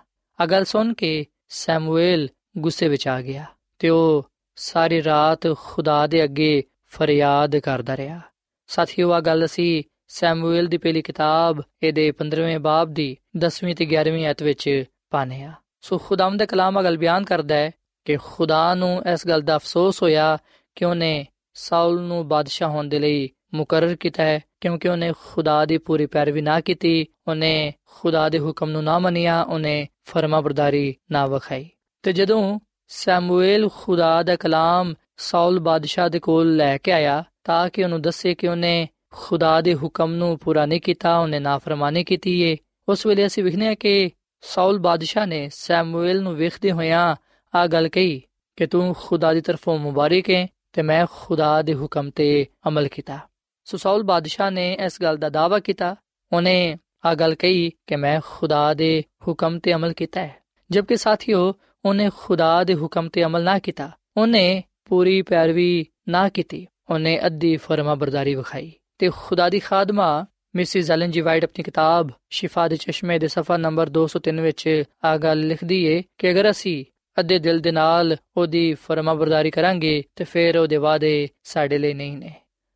ਅਗਲ 0.44 0.64
ਸੁਣ 0.64 0.94
ਕੇ 0.94 1.26
ਸੈਮੂਅਲ 1.50 2.28
ਗੁੱਸੇ 2.58 2.88
ਵਿੱਚ 2.88 3.08
ਆ 3.08 3.22
ਗਿਆ 3.22 3.46
ਤੇ 3.80 3.90
ਉਹ 3.90 4.30
ਸਾਰੀ 4.56 5.04
ਰਾਤ 5.04 5.56
ਖੁਦਾ 5.56 6.08
ਦੇ 6.08 6.24
ਅੱਗੇ 6.24 6.64
ਫਰਿਆਦ 6.86 7.58
ਕਰਦਾ 7.58 7.98
ਰਿਹਾ। 7.98 8.22
ਸਾਥੀਓ 8.68 9.12
ਆ 9.12 9.20
ਗੱਲ 9.20 9.46
ਅਸੀਂ 9.46 9.84
ਸੈਮੂਅਲ 10.08 10.66
ਦੀ 10.66 10.78
ਪਹਿਲੀ 10.78 11.02
ਕਿਤਾਬ, 11.02 11.62
ਇਹਦੇ 11.84 12.12
15ਵੇਂ 12.12 12.60
ਬਾਬ 12.60 12.94
ਦੀ 12.94 13.18
10ਵੀਂ 13.38 13.76
ਤੇ 13.76 13.86
11ਵੀਂ 13.86 14.26
ਆਇਤ 14.26 14.44
ਵਿੱਚ 14.44 14.84
ਪਾਨੇ 15.10 15.44
ਆ 15.44 15.52
ਸੋ 15.82 15.98
ਖੁਦਾਮ 15.98 16.38
ਦਾ 16.38 16.46
ਕਲਾਮ 16.46 16.80
ਅਗਲ 16.80 16.98
ਬਿਆਨ 16.98 17.24
ਕਰਦਾ 17.24 17.56
ਹੈ 17.56 17.72
ਕਿ 18.06 18.18
ਖੁਦਾ 18.24 18.76
ਨੂੰ 18.76 19.04
ਇਸ 19.14 19.28
ਗੱਲ 19.28 19.42
ਦਾ 19.42 19.56
ਅਫਸੋਸ 19.56 20.04
ਹੋਇਆ 20.04 20.38
ਕਿ 20.76 20.86
ਉਹਨੇ 20.86 21.28
ਸਾਊਲ 21.54 22.02
ਨੂੰ 22.02 22.28
ਬਾਦਸ਼ਾਹ 22.28 22.70
ਹੋਣ 22.70 22.88
ਦੇ 22.88 23.00
ਲਈ 23.00 23.30
ਮੁਕਰਰ 23.54 23.96
ਕੀਤਾ 23.96 24.24
ਹੈ। 24.24 24.40
ਕਿਉਂਕਿ 24.64 24.90
ਉਹਨੇ 24.90 25.14
ਖੁਦਾ 25.26 25.66
ਦੀ 25.66 25.78
ਪੂਰੀ 25.78 26.06
ਪੈਰਵੀ 26.06 26.42
ਨਾ 26.42 26.62
ਕੀਤੀ, 26.62 27.06
ਉਹਨੇ 27.28 27.74
ਖੁਦਾ 27.86 28.30
ਦੇ 28.30 28.40
ਹੁਕਮ 28.40 28.70
ਨੂੰ 28.70 28.84
ਨਾ 28.84 29.00
ਮੰਨਿਆ, 29.00 29.42
ਉਹਨੇ 29.42 29.88
ਫਰਮਾਬਰਦਾਰੀ 30.06 30.96
ਨਾ 31.12 31.26
ਵਿਖਾਈ। 31.28 31.70
ਤੇ 32.04 32.14
ਜਦੋਂ 32.14 32.60
ਸੈਮੂਅਲ 32.88 33.70
ਖੁਦਾ 33.76 34.24
ਦਾ 34.24 34.36
ਕਲਾਮ 34.36 34.94
ਸਾਊਲ 35.18 35.60
ਬਾਦਸ਼ਾਹ 35.60 36.10
ਦੇ 36.10 36.20
ਕੋਲ 36.20 36.56
ਲੈ 36.56 36.78
ਕੇ 36.78 36.92
ਆਇਆ, 36.92 37.24
ਤਾਂ 37.44 37.70
ਕਿ 37.70 37.84
ਉਹਨੂੰ 37.84 38.02
ਦੱਸੇ 38.02 38.36
ਕਿ 38.36 38.48
ਉਹਨੇ 38.48 38.88
ਖੁਦਾ 39.12 39.62
ਦੇ 39.62 39.76
ਹੁਕਮ 39.76 40.14
ਨੂੰ 40.14 40.40
ਪੂਰਾ 40.40 40.66
ਨਹੀਂ 40.66 40.82
ਕੀਤਾ, 40.82 41.18
ਉਹਨੇ 41.18 41.40
ਨਾਫਰਮਾਨੀ 41.40 42.04
ਕੀਤੀ 42.04 42.42
ਏ। 42.42 42.58
ਉਸ 42.90 43.06
ਵੇਲੇ 43.06 43.26
ਅਸੀਂ 43.26 43.44
ਵਿਖਨੇ 43.44 43.68
ਆ 43.68 43.74
ਕਿ 43.74 44.12
ਸਾਊਲ 44.42 44.80
ਬਾਦਸ਼ਾਹ 44.80 45.28
ਨੇ 45.28 45.50
ਸੈਮੂਅਲ 45.54 46.22
ਨੂੰ 46.22 46.36
ਵੇਖਦੇ 46.36 46.72
ਹੋਇਆਂ 46.72 47.16
ਆ 47.56 47.68
ਗੱਲ 47.68 47.90
ਕਹੀ 47.90 48.22
ਕਿ 48.56 48.68
ਤੂੰ 48.68 48.96
ਖੁਦਾ 49.00 49.34
ਦੀ 49.34 49.42
ਤਰਫੋਂ 49.42 49.80
ਮੁਬਾਰਕ 49.80 50.30
ਹੈ 50.30 50.48
ਤੇ 50.74 50.82
ਮੈਂ 50.82 51.06
ਖੁਦਾ 51.12 51.62
ਦੇ 51.62 51.74
ਹੁਕਮ 51.74 52.10
ਤੇ 52.10 52.46
ਅਮਲ 52.68 52.88
ਕੀਤਾ। 52.88 53.20
ਸੋ 53.66 53.78
ਸਾਊਲ 53.78 54.04
ਬਾਦਸ਼ਾਹ 54.04 54.52
ਨੇ 54.52 54.72
ਇਸ 54.86 55.02
ਗੱਲ 55.02 55.18
ਦਾ 55.18 55.30
ਦਾਵਾ 55.30 55.60
ਕੀਤਾ। 55.60 55.96
ਉਹਨੇ 56.32 56.78
ਆ 57.06 57.14
ਗੱਲ 57.16 57.36
ਕਹੀ 57.36 57.70
ਕਿ 57.88 57.96
ਮੈਂ 57.96 58.20
ਖੁਦਾ 58.26 58.74
ਦੇ 58.74 59.04
ਹੁਕਮ 59.28 59.60
ਤੇ 59.60 59.74
ਅਮਲ 59.74 59.94
ਕੀਤਾ 59.94 60.22
ਹੈ। 60.22 60.36
ਜਦਕਿ 60.72 60.96
ਸਾਥੀਓ, 60.96 61.54
ਉਹਨੇ 61.86 62.10
ਖੁਦਾ 62.18 62.64
ਦੇ 62.64 62.76
ਹੁਕਮ 62.76 63.10
ਤੇ 63.10 63.24
ਅਮਲ 63.24 63.44
ਨਾ 63.44 63.60
ਕੀਤਾ, 63.60 63.92
ਉਹਨੇ 64.18 64.64
ਪੂਰੀ 64.86 65.22
ਪੈਰਵੀ 65.22 65.86
ਨਾ 66.10 66.30
ਕੀਤੀ। 66.30 66.68
ਉਹਨੇ 66.90 67.20
ਅੱਧੀ 67.26 67.58
ਫਰਮਾ 67.58 67.96
ਬਰਦਾਰੀ 67.96 68.36
ਵਿਖਾਈ 68.36 68.72
ਤੇ 68.98 69.10
ਖੁਦਾ 69.18 69.50
ਦੀ 69.50 69.60
ਖਾਦਮਾ 69.60 70.26
ਮਿਸਿਸ 70.56 70.92
ਐਲਨ 70.92 71.12
ਜੀ 71.12 71.22
ਵਾਈਟ 71.22 71.44
ਆਪਣੀ 71.44 71.64
ਕਿਤਾਬ 71.64 72.10
ਸ਼ਿਫਾ 72.30 72.68
ਦੇ 72.68 72.78
ਚਸ਼ਮੇ 72.78 73.20
ਦੇ 73.20 73.28
ਸਫਾ 73.28 73.58
ਨੰਬਰ 73.58 73.90
203 73.90 74.42
ਵਿੱਚ 74.42 74.84
ਆ 75.04 75.18
ਗੱਲ 75.18 75.48
ਲਿਖਦੀ 75.48 75.84
ਏ 75.86 76.04
ਕਿ 76.18 76.32
ਅਗਰ 76.32 76.50
ਅਸੀਂ 76.50 76.86
ਅੱਧੇ 77.20 77.40
ਦਿਲ 77.40 77.60
ਦੇ 77.60 77.72
ਨਾਲ 77.72 78.18
ਉਹਦੀ 78.38 78.74
ਫਰਮਾ 78.74 79.14
ਬਰਦਾਰੀ 79.14 79.52
ਕਰਾਂਗੇ, 79.52 80.04
ਤੇ 80.16 80.24
ਫਿਰ 80.24 80.58
ਉਹਦੇ 80.58 80.78
ਵਾਅਦੇ 80.78 81.28
ਸਾਡੇ 81.44 81.78
ਲਈ 81.78 81.94
ਨਹੀਂ 81.94 82.18
ਨੇ। 82.18 82.34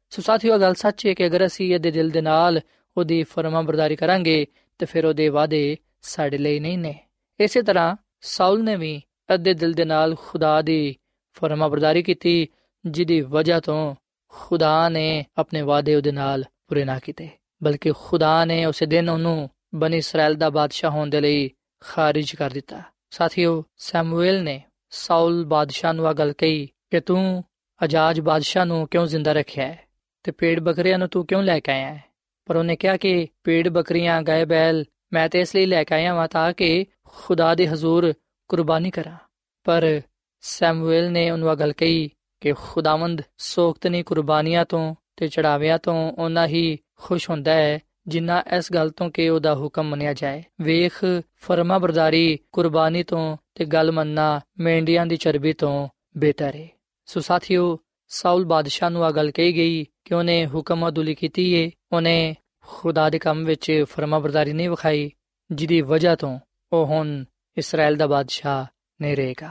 ਸੋ 0.09 0.21
ਸਾਥੀਓ 0.21 0.57
ਗੱਲ 0.57 0.73
ਸੱਚ 0.73 1.07
ਹੈ 1.07 1.13
ਕਿ 1.13 1.25
ਅਗਰ 1.25 1.45
ਅਸੀਂ 1.45 1.75
ਅੱਧੇ 1.75 1.91
ਦਿਲ 1.91 2.09
ਦੇ 2.09 2.21
ਨਾਲ 2.21 2.61
ਉਹਦੀ 2.97 3.23
ਫਰਮਾਬਰਦਾਰੀ 3.23 3.95
ਕਰਾਂਗੇ, 3.95 4.45
ਤੇ 4.77 4.85
ਫਿਰ 4.85 5.05
ਉਹਦੇ 5.05 5.29
ਵਾਅਦੇ 5.29 5.77
ਸਾਡੇ 6.01 6.37
ਲਈ 6.37 6.59
ਨਹੀਂ 6.59 6.77
ਨੇ। 6.77 6.99
ਇਸੇ 7.39 7.61
ਤਰ੍ਹਾਂ 7.61 7.95
ਸਾਊਲ 8.21 8.63
ਨੇ 8.63 8.75
ਵੀ 8.75 9.01
ਅੱਧੇ 9.33 9.53
ਦਿਲ 9.53 9.73
ਦੇ 9.73 9.85
ਨਾਲ 9.85 10.15
ਖੁਦਾ 10.15 10.61
ਦੀ 10.61 10.95
ਫਰਮਾਬਰਦਾਰੀ 11.33 12.03
ਕੀਤੀ, 12.03 12.47
ਜਿਹਦੀ 12.85 13.21
ਵਜ੍ਹਾ 13.21 13.59
ਤੋਂ 13.59 13.95
ਖੁਦਾ 14.27 14.89
ਨੇ 14.89 15.25
ਆਪਣੇ 15.37 15.61
ਵਾਅਦੇ 15.61 15.95
ਉਹਦੇ 15.95 16.11
ਨਾਲ 16.11 16.43
ਪੂਰੇ 16.67 16.85
ਨਾ 16.85 16.99
ਕੀਤੇ। 16.99 17.29
ਬਲਕਿ 17.63 17.91
ਖੁਦਾ 17.99 18.45
ਨੇ 18.45 18.65
ਉਸੇ 18.65 18.85
ਦਿਨ 18.85 19.09
ਉਹਨੂੰ 19.09 19.49
ਬਨੀ 19.75 19.97
ਇਸਰਾਇਲ 19.97 20.35
ਦਾ 20.35 20.49
ਬਾਦਸ਼ਾਹ 20.49 20.91
ਹੋਣ 20.91 21.09
ਦੇ 21.09 21.21
ਲਈ 21.21 21.51
ਖਾਰਿਜ 21.79 22.35
ਕਰ 22.35 22.49
ਦਿੱਤਾ। 22.49 22.81
ਸਾਥੀਓ, 23.09 23.63
ਸੈਮੂਅਲ 23.77 24.43
ਨੇ 24.43 24.61
ਸਾਊਲ 24.89 25.45
ਬਾਦਸ਼ਾਹ 25.45 25.93
ਨੂੰ 25.93 26.07
ਆ 26.07 26.13
ਗੱਲ 26.13 26.33
ਕਹੀ 26.33 26.69
ਕਿ 26.91 26.99
ਤੂੰ 26.99 27.43
ਅਜਾਜ 27.83 28.19
ਬਾਦਸ਼ਾਹ 28.19 28.65
ਨੂੰ 28.65 28.87
ਕਿਉਂ 28.87 29.07
ਜ਼ਿੰਦਾ 29.07 29.33
ਰੱਖਿਆ 29.33 29.67
ਹੈ? 29.67 29.86
ਤੇ 30.27 30.31
ਪੇੜ 30.31 30.59
ਬੱਕਰੀਆਂ 30.59 30.99
ਨੂੰ 30.99 31.07
ਤੂੰ 31.07 31.25
ਕਿਉਂ 31.25 31.43
ਲੈ 31.43 31.59
ਕੇ 31.59 31.71
ਆਇਆ 31.71 31.93
ਹੈ? 31.93 32.03
ਪਰ 32.45 32.55
ਉਹਨੇ 32.55 32.75
ਕਿਹਾ 32.75 32.97
ਕਿ 32.97 33.27
ਪੇੜ 33.43 33.69
ਬੱਕਰੀਆਂ, 33.69 34.21
ਗਾਏ 34.21 34.45
ਬੈਲ, 34.45 34.85
ਮੈਂ 35.13 35.29
ਤੇ 35.29 35.41
ਇਸ 35.41 35.55
ਲਈ 35.55 35.65
ਲੈ 35.65 35.83
ਕੇ 35.83 35.95
ਆਇਆ 35.95 36.13
ਹਾਂ 36.13 36.27
ਤਾਂ 36.27 36.53
ਕਿ 36.53 36.85
ਖੁਦਾ 37.03 37.55
ਦੇ 37.55 37.67
ਹਜ਼ੂਰ 37.67 38.13
ਕੁਰਬਾਨੀ 38.47 38.91
ਕਰਾਂ। 38.91 39.17
ਪਰ 39.63 40.01
ਸੈਮੂਅਲ 40.41 41.11
ਨੇ 41.11 41.31
ਉਹਨੂੰ 41.31 41.49
ਆ 41.49 41.55
ਗੱਲ 41.55 41.73
ਕਹੀ 41.73 42.09
ਕਿ 42.41 42.53
ਖੁਦਾਵੰਦ 42.53 43.21
ਸੋਖਤਨੀ 43.37 44.03
ਕੁਰਬਾਨੀਆਂ 44.03 44.65
ਤੋਂ 44.65 44.95
ਤੇ 45.15 45.27
ਚੜਾਵਿਆਂ 45.27 45.79
ਤੋਂ 45.79 46.11
ਉਹਨਾਂ 46.11 46.47
ਹੀ 46.47 46.79
ਖੁਸ਼ 46.95 47.29
ਹੁੰਦਾ 47.29 47.53
ਹੈ 47.53 47.79
ਜਿੰਨਾ 48.07 48.43
ਇਸ 48.57 48.73
ਗੱਲ 48.73 48.89
ਤੋਂ 48.89 49.09
ਕਿ 49.09 49.29
ਉਹਦਾ 49.29 49.55
ਹੁਕਮ 49.55 49.83
ਮੰਨਿਆ 49.83 50.13
ਜਾਏ। 50.13 50.43
ਵੇਖ 50.61 51.05
ਫਰਮਾ 51.35 51.77
ਬਰਦਾਰੀ 51.77 52.39
ਕੁਰਬਾਨੀ 52.51 53.03
ਤੋਂ 53.03 53.37
ਤੇ 53.55 53.65
ਗੱਲ 53.65 53.91
ਮੰਨਣਾ 53.91 54.41
ਮੇਂਢੀਆਂ 54.59 55.05
ਦੀ 55.05 55.17
ਚਰਬੀ 55.17 55.53
ਤੋਂ 55.53 55.89
ਬਿਹਤਰ 56.17 56.55
ਹੈ 56.55 56.67
ਸੋ 57.05 57.19
ਸਾਥੀਓ 57.19 57.79
ਸਾਊਲ 58.07 58.45
ਬਾਦਸ਼ਾਹ 58.45 58.89
ਨੂੰ 58.89 59.05
ਆ 59.05 59.11
ਗੱਲ 59.11 59.31
ਕਹੀ 59.31 59.55
ਗਈ 59.55 59.85
ਕਿ 60.05 60.13
ਉਹਨੇ 60.13 60.47
ਹੁਕਮ 60.47 60.87
ਅਦੁਲੀ 60.87 61.15
ਕੀਤੀ 61.15 61.53
ਏ। 61.53 61.71
ਉਹਨੇ 61.91 62.35
ਖੁਦਾ 62.67 63.09
ਦੇ 63.09 63.19
ਕੰਮ 63.19 63.45
ਵਿੱਚ 63.45 63.85
ਫਰਮਾ 63.89 64.19
ਬਰਦਾਰੀ 64.19 64.53
ਨਹੀਂ 64.53 64.69
ਵਿਖਾਈ, 64.69 65.11
ਜਿਹਦੀ 65.51 65.81
ਵਜ੍ਹਾ 65.81 66.15
ਤੋਂ 66.15 66.39
ਉਹ 66.73 66.85
ਹੁਣ 66.85 67.23
ਇਸਰਾਇਲ 67.57 67.95
ਦਾ 67.95 68.07
ਬਾਦਸ਼ਾਹ 68.07 68.65
ਨਹੀਂ 69.01 69.17
ਰਹੇਗਾ। 69.17 69.49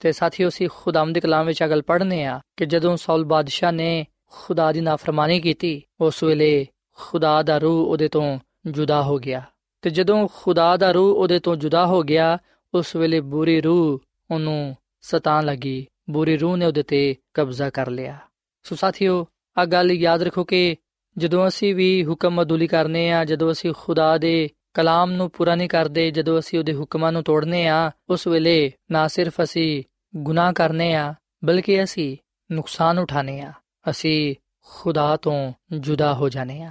ਤੇ 0.00 0.12
ਸਾਥੀਓ, 0.12 0.48
ਅਸੀਂ 0.48 0.68
ਖੁਦਾਮ 0.72 1.12
ਦੇ 1.12 1.20
ਕਲਾਮ 1.20 1.46
ਵਿੱਚ 1.46 1.64
ਅਗਲ 1.64 1.82
ਪੜ੍ਹਨੇ 1.82 2.24
ਆ 2.24 2.40
ਕਿ 2.56 2.66
ਜਦੋਂ 2.66 2.96
ਸਾਊਲ 2.96 3.24
ਬਾਦਸ਼ਾਹ 3.24 3.72
ਨੇ 3.72 4.06
ਖੁਦਾ 4.26 4.72
ਦੀ 4.72 4.80
ਨਾਫਰਮਾਨੀ 4.80 5.40
ਕੀਤੀ, 5.40 5.82
ਉਸ 6.00 6.22
ਵੇਲੇ 6.22 6.66
ਖੁਦਾ 6.96 7.42
ਦਾ 7.42 7.58
ਰੂਹ 7.58 7.86
ਉਹਦੇ 7.86 8.08
ਤੋਂ 8.08 8.38
ਜੁਦਾ 8.66 9.02
ਹੋ 9.02 9.18
ਗਿਆ। 9.18 9.42
ਤੇ 9.82 9.90
ਜਦੋਂ 9.90 10.28
ਖੁਦਾ 10.34 10.76
ਦਾ 10.76 10.92
ਰੂਹ 10.92 11.14
ਉਹਦੇ 11.14 11.38
ਤੋਂ 11.38 11.56
ਜੁਦਾ 11.56 11.86
ਹੋ 11.86 12.02
ਗਿਆ, 12.02 12.38
ਉਸ 12.74 12.96
ਵੇਲੇ 12.96 13.20
ਬੁਰੀ 13.20 13.60
ਰੂਹ 13.60 13.98
ਉਹਨੂੰ 14.30 14.76
ਸਤਾਨ 15.00 15.44
ਲੱਗੀ। 15.44 15.86
ਬੁਰੀ 16.10 16.36
ਰੂਹ 16.36 16.56
ਨੇ 16.56 16.66
ਉਹਦੇ 16.66 16.82
ਤੇ 16.82 17.16
ਕਬਜ਼ਾ 17.34 17.70
ਕਰ 17.70 17.90
ਲਿਆ। 17.90 18.18
ਸੋ 18.62 18.76
ਸਾਥੀਓ 18.76 19.26
ਆ 19.58 19.64
ਗੱਲ 19.64 19.90
ਯਾਦ 19.90 20.22
ਰੱਖੋ 20.22 20.44
ਕਿ 20.44 20.76
ਜਦੋਂ 21.18 21.48
ਅਸੀਂ 21.48 21.74
ਵੀ 21.74 22.04
ਹੁਕਮ 22.06 22.42
ਅਦੁਲੀ 22.42 22.66
ਕਰਨੇ 22.66 23.10
ਆ, 23.12 23.24
ਜਦੋਂ 23.24 23.52
ਅਸੀਂ 23.52 23.72
ਖੁਦਾ 23.78 24.18
ਦੇ 24.18 24.48
ਕਲਾਮ 24.74 25.12
ਨੂੰ 25.12 25.30
ਪੂਰਾ 25.30 25.54
ਨਹੀਂ 25.54 25.68
ਕਰਦੇ, 25.68 26.10
ਜਦੋਂ 26.10 26.38
ਅਸੀਂ 26.38 26.58
ਉਹਦੇ 26.58 26.74
ਹੁਕਮਾਂ 26.74 27.12
ਨੂੰ 27.12 27.22
ਤੋੜਨੇ 27.22 27.66
ਆ, 27.68 27.90
ਉਸ 28.10 28.26
ਵੇਲੇ 28.26 28.72
ਨਾ 28.90 29.08
ਸਿਰਫ 29.08 29.40
ਅਸੀਂ 29.42 29.82
ਗੁਨਾਹ 30.16 30.52
ਕਰਨੇ 30.52 30.94
ਆ, 30.94 31.14
ਬਲਕਿ 31.44 31.82
ਅਸੀਂ 31.84 32.16
ਨੁਕਸਾਨ 32.52 32.98
ਉਠਾਣੇ 32.98 33.40
ਆ, 33.40 33.52
ਅਸੀਂ 33.90 34.34
ਖੁਦਾ 34.66 35.16
ਤੋਂ 35.16 35.52
ਜੁਦਾ 35.72 36.14
ਹੋ 36.14 36.28
ਜਾਣੇ 36.28 36.62
ਆ। 36.62 36.70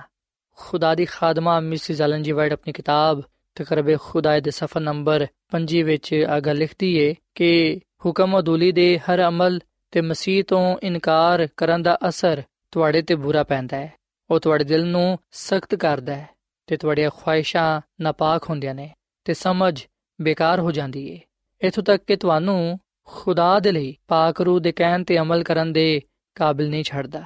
ਖੁਦਾ 0.56 0.96
ਦੀ 0.96 1.06
ਖਾਦਮਾ 1.06 1.60
ਮਿਸਿਸ 1.60 2.02
ਐਲਨ 2.02 2.24
ਜੀ 2.24 2.32
ਵਾਈਟ 2.32 2.54
ਆਪਣੀ 2.54 2.74
ਕਿਤਾਬ 2.74 3.22
ਤਕਰਬੇ 3.56 3.98
ਖੁਦਾ 4.02 4.40
ਦੇ 4.40 4.52
ਸਫਾ 4.52 4.80
ਨੰਬਰ 4.80 5.28
5 5.52 5.84
ਵਿੱਚ 5.84 6.14
ਆਗਾ 6.30 6.54
ਲਿਖਦੀ 6.54 6.96
ਏ 6.98 7.16
ਕਿ 7.36 7.80
ਹੁਕਮ 8.06 8.40
ਅਦੂਲੀ 8.40 8.72
ਦੇ 8.72 9.00
ਹਰ 9.00 9.28
ਅਮਲ 9.28 9.60
ਤੇ 9.92 10.02
ਮਸੀਹ 10.02 10.44
ਤੋਂ 10.44 10.78
ਇਨਕਾਰ 10.84 11.48
ਕਰਨ 11.58 11.84
ਦਾ 11.84 11.98
ਅਸਰ 12.10 12.44
ਤੁਹਾਡੇ 12.72 13.02
ਤੇ 13.02 13.16
ਬੁਰਾ 13.16 13.44
ਪੈਂਦਾ 13.44 13.78
ਹੈ। 13.78 13.94
ਉਹ 14.30 14.40
ਤੁਹਾਡੇ 14.40 14.64
ਦਿਲ 14.64 14.86
ਨੂੰ 14.86 15.20
ਸਖਤ 15.32 15.76
ਕਰਦਾ 15.76 16.16
ਹੈ 16.16 16.30
ਤੇ 16.68 16.78
ਤੁਹਾਡੀਆਂ 16.78 17.10
ਖੁਆਇਸ਼ਾਂ 17.16 17.82
ਨਾਪਾਕ 18.02 18.50
ਹੁੰਦੀਆਂ 18.50 18.76
ਨੇ 18.76 18.94
ਤੇ 19.26 19.34
ਸਮਝ 19.34 19.86
ਬੇਕਾਰ 20.22 20.60
ਹੋ 20.60 20.72
ਜਾਂਦੀ 20.72 21.10
ਏ। 21.10 21.20
ਇਥੋਂ 21.68 21.84
ਤੱਕ 21.84 22.04
ਕਿ 22.08 22.16
ਤੁਹਾਨੂੰ 22.16 22.80
ਖੁਦਾ 23.04 23.60
ਦੇ 23.60 23.72
ਲਈ 23.72 23.98
ਪਾਕ 24.08 24.42
ਰੂਹ 24.42 24.60
ਦੇ 24.60 24.72
ਕਹਿਣ 24.72 25.04
ਤੇ 25.04 25.20
ਅਮਲ 25.20 25.44
ਕਰਨ 25.44 25.74
ਦੇ 25.74 26.02
ਕਾਬਿਲ 26.36 26.70
ਨਹੀਂ 26.70 26.84
ਛੱਡਦਾ। 26.84 27.24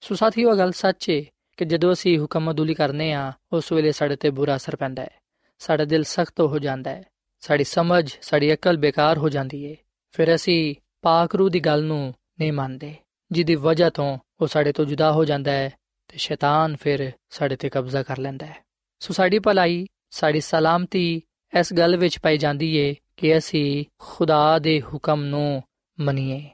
ਸੋ 0.00 0.14
ਸਾਥੀਓ 0.14 0.56
ਗੱਲ 0.56 0.72
ਸੱਚ 0.72 1.08
ਏ 1.08 1.26
ਕਿ 1.56 1.64
ਜਦੋਂ 1.64 1.92
ਅਸੀਂ 1.92 2.18
ਹੁਕਮ 2.18 2.50
ਅਦੂਲੀ 2.50 2.74
ਕਰਨੇ 2.74 3.12
ਆ, 3.12 3.32
ਉਸ 3.52 3.72
ਵੇਲੇ 3.72 3.92
ਸਾਡੇ 3.92 4.16
ਤੇ 4.16 4.30
ਬੁਰਾ 4.30 4.56
ਅਸਰ 4.56 4.76
ਪੈਂਦਾ 4.76 5.02
ਹੈ। 5.02 5.10
ਸਾਡਾ 5.58 5.84
ਦਿਲ 5.84 6.02
ਸਖਤ 6.02 6.40
ਹੋ 6.40 6.58
ਜਾਂਦਾ 6.58 6.90
ਹੈ। 6.90 7.02
ਸਾਡੀ 7.40 7.64
ਸਮਝ, 7.64 8.16
ਸਾਡੀ 8.22 8.54
ਅਕਲ 8.54 8.76
ਬੇਕਾਰ 8.76 9.18
ਹੋ 9.18 9.28
ਜਾਂਦੀ 9.28 9.64
ਏ। 9.64 9.76
ਫਿਰ 10.10 10.34
ਅਸੀਂ 10.34 10.74
ਪਾਕ 11.02 11.34
ਰੂਹ 11.34 11.50
ਦੀ 11.50 11.60
ਗੱਲ 11.60 11.84
ਨੂੰ 11.84 12.14
ਨਹੀਂ 12.40 12.52
ਮੰਨਦੇ, 12.52 12.94
ਜਿਹਦੀ 13.32 13.54
ਵਜ੍ਹਾ 13.54 13.90
ਤੋਂ 13.90 14.18
ਉਹ 14.40 14.46
ਸਾਡੇ 14.46 14.72
ਤੋਂ 14.72 14.84
ਜੁਦਾ 14.84 15.12
ਹੋ 15.12 15.24
ਜਾਂਦਾ 15.24 15.52
ਹੈ 15.52 15.70
ਤੇ 16.08 16.18
ਸ਼ੈਤਾਨ 16.18 16.76
ਫਿਰ 16.76 17.12
ਸਾਡੇ 17.30 17.56
ਤੇ 17.56 17.68
ਕਬਜ਼ਾ 17.68 18.02
ਕਰ 18.02 18.18
ਲੈਂਦਾ 18.18 18.46
ਹੈ। 18.46 18.56
ਸੋ 18.98 19.14
ਸਾਡੀ 19.14 19.38
ਭਲਾਈ, 19.38 19.86
ਸਾਡੀ 20.10 20.40
ਸਲਾਮਤੀ 20.40 21.22
ਇਸ 21.60 21.72
ਗੱਲ 21.72 21.96
ਵਿੱਚ 21.96 22.18
ਪਾਈ 22.18 22.38
ਜਾਂਦੀ 22.38 22.76
ਏ 22.76 22.94
ਕਿ 23.16 23.38
ਅਸੀਂ 23.38 23.84
ਖੁਦਾ 23.98 24.58
ਦੇ 24.58 24.80
ਹੁਕਮ 24.80 25.24
ਨੂੰ 25.24 25.62
ਮੰਨੀਏ। 26.00 26.48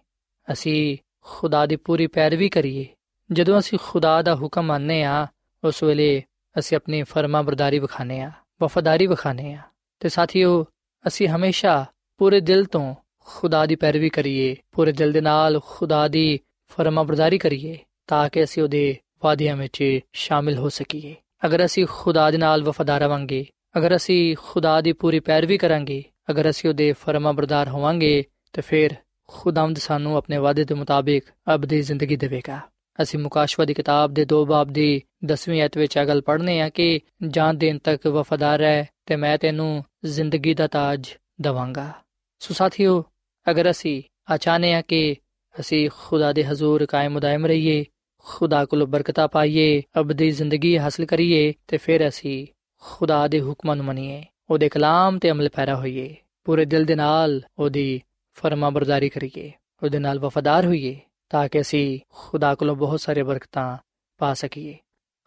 ਅਸੀਂ 0.53 0.97
ਖੁਦਾ 1.21 1.67
ਦੀ 1.67 1.77
ਪੂਰੀ 1.77 2.07
ਪੈਰਵੀ 2.07 2.49
ਕਰੀਏ। 2.49 2.87
ਜਦੋਂ 3.33 3.59
ਅਸੀਂ 3.59 3.79
ਖੁਦਾ 3.83 4.23
ਦਾ 4.23 4.35
ਹੁਕਮ 4.35 4.63
ਮੰਨਨੇ 4.63 5.03
ਆ 5.05 5.27
ਉਸ 5.65 5.83
ਵੇਲੇ 5.83 6.23
ਅਸੀਂ 6.59 6.77
ਆਪਣੀ 6.77 7.03
ਫਰਮਾ 7.03 7.43
ਬਰਦਾਰੀ 7.43 7.79
ਵਿਖਾਣੇ 7.79 8.21
ਆ 8.21 8.33
ਵਫਾਦਾਰੀ 8.63 9.07
ਵਿਖਾਣੇ 9.07 9.55
ਆ 9.55 9.59
ਤੇ 10.01 10.09
ਸਾਥੀਓ, 10.09 10.67
ਅਸੀਂ 11.07 11.29
ਹਮੇਸ਼ਾ 11.29 11.87
ਪੂਰੇ 12.19 12.41
ਦਿਲ 12.41 12.65
ਤੋਂ 12.65 12.95
ਖੁਦਾ 13.27 13.67
ਦੀ 13.67 13.77
ਪੈਰਵੀ 13.77 14.09
ਕਰੀਏ 14.09 14.57
ਪੂਰੇ 14.73 14.93
ਦਿਲ 14.93 15.13
ਦੇ 15.13 15.21
ਨਾਲ 15.21 15.61
ਖੁਦਾ 15.67 16.09
ਦੀ 16.09 16.41
ਫਰਮਾ 16.69 17.03
ਬਰਦਾਰੀ 17.03 17.39
ਕਰੀਏ, 17.39 17.79
ਤਾਂ 18.07 18.29
ਕਿ 18.29 18.45
ਅਸੀਂ 18.45 18.63
ਉਹਦੇ 18.63 18.97
ਵਾਅਦਿਆਂ 19.25 19.57
ਵਿੱਚ 19.57 20.01
ਸ਼ਾਮਿਲ 20.13 20.57
ਹੋ 20.57 20.69
ਸਕੀਏ। 20.69 21.15
ਅਗਰ 21.47 21.65
ਅਸੀਂ 21.65 21.87
ਖੁਦਾ 21.91 22.31
ਦੇ 22.31 22.39
ਨਾਲ 22.39 22.63
ਵਫਾਦਾਰ 22.63 23.01
ਰਵਾਂਗੇ 23.01 23.47
ਅਗਰ 23.79 23.97
ਅਸੀਂ 23.97 24.37
ਖੁਦਾ 24.43 24.81
ਦੀ 24.81 24.93
ਪੂਰੀ 24.93 25.21
ਪੈਰਵੀ 25.21 25.59
ਕਰਾਂਗੇ, 25.59 26.05
ਅਗਰ 26.31 26.51
ਅਸੀਂ 26.51 26.71
ਉਹਦੇ 26.71 26.93
ਫਰਮਾ 26.93 27.33
ਬਰਦਾਰ 27.33 27.69
ਹੋਵਾਂਗੇ, 27.69 28.25
ਤੇ 28.53 28.63
ਫਿਰ 28.63 28.91
ਖੁਦਾਵੰਦ 29.29 29.79
ਸਾਨੂੰ 29.79 30.17
ਆਪਣੇ 30.17 30.37
ਵਾਅਦੇ 30.37 30.65
ਦੇ 30.65 30.75
ਮੁਤਾਬਿਕ 30.75 31.25
ਅਬਦੀ 31.55 31.83
ਜ਼ਿੰਦਗੀ 31.83 32.17
ਦੇਵੇਗਾ। 32.17 32.61
ਅਸੀਂ 33.03 33.21
ਮੁਕਾਸ਼ਵਾ 33.21 33.65
ਦੀ 33.65 33.75
ਕਿਤਾਬ 33.75 34.15
ਦੇ 34.15 34.25
ਦੋ 34.25 34.47
ਬਾਬ 34.47 34.69
ਦੀ 34.69 35.03
10ਵੀਂ 35.25 35.65
ਅਧ 35.65 35.79
ਵਿੱਚ 35.79 35.99
ਅਗਲ 35.99 36.21
ਪੜ੍ਹਨੇ 36.21 36.61
ਆ 36.61 36.69
ਕਿ 36.69 37.01
ਜਾਨ 37.29 37.59
ਦੇਣ 37.59 37.79
ਤੱਕ 37.79 38.07
ਵਫਾਦਾਰ 38.07 38.63
ਹੈ 38.63 38.89
ਤੇ 39.07 39.17
ਮੈਂ 39.17 39.39
ਤੈਨੂੰ 39.39 39.85
ਜ਼ਿੰਦਗੀ 40.05 40.55
ਦਾ 40.55 40.67
ਤਾਜ 40.67 41.07
ਦਵਾਂਗਾ। 41.41 41.93
ਸੋ 42.39 42.55
ਸਾਥੀਓ 42.55 43.05
ਅਗਰ 43.51 43.71
ਅਸੀਂ 43.71 44.03
ਅਚਾਨੇ 44.35 44.75
ਆ 44.75 44.83
ਕਿ 44.83 45.17
ਅਸੀਂ 45.61 45.91
ਖੁਦਾ 45.99 46.33
ਦੇ 46.33 46.45
ਹਜ਼ੂਰ 46.45 46.87
ਕਾਇਮ 46.87 47.21
ਦائم 47.21 47.47
ਰਹੀਏ, 47.47 47.85
ਖੁਦਾ 48.19 48.65
ਕੋਲ 48.65 48.85
ਬਰਕਤਾਂ 48.85 49.29
ਪਾਈਏ, 49.29 49.83
ਅਬਦੀ 50.01 50.31
ਜ਼ਿੰਦਗੀ 50.31 50.79
ਹਾਸਲ 50.79 51.05
ਕਰੀਏ, 51.05 51.55
ਤੇ 51.69 51.77
ਫਿਰ 51.77 52.09
ਅਸੀਂ 52.09 52.47
ਖੁਦਾ 52.81 53.29
ਦੇ 53.29 53.41
ਹੁਕਮਾਂ 53.41 53.77
ਨੂੰ 53.77 53.85
ਮੰਨੀਏ, 53.85 54.25
ਉਹਦੇ 54.51 54.69
ਕਲਾਮ 54.69 55.19
ਤੇ 55.19 55.31
ਅਮਲ 55.31 55.49
ਪੈਰਾ 55.49 55.77
ਹੋਈਏ, 55.77 56.17
ਪੂਰੇ 56.45 56.65
ਦਿਲ 56.65 56.85
ਦੇ 56.85 56.95
ਨਾਲ 56.95 57.43
ਉਹਦੀ 57.59 58.03
ਫਰਮਾਬਰਦਾਰੀ 58.35 59.09
ਕਰੀਏ, 59.09 59.53
ਉਹਦੇ 59.83 59.99
ਨਾਲ 59.99 60.19
ਵਫادار 60.19 60.67
ਹੋਈਏ, 60.67 61.01
ਤਾਂ 61.29 61.49
ਕਿ 61.49 61.61
ਅਸੀਂ 61.61 61.99
ਖੁਦਾ 62.09 62.55
ਕੋਲੋਂ 62.55 62.77
ਬਹੁਤ 62.77 63.01
ਸਾਰੇ 63.01 63.23
ਬਰਕਤਾਂ 63.23 63.79
ਪਾ 64.19 64.35
ਸਕੀਏ। 64.35 64.79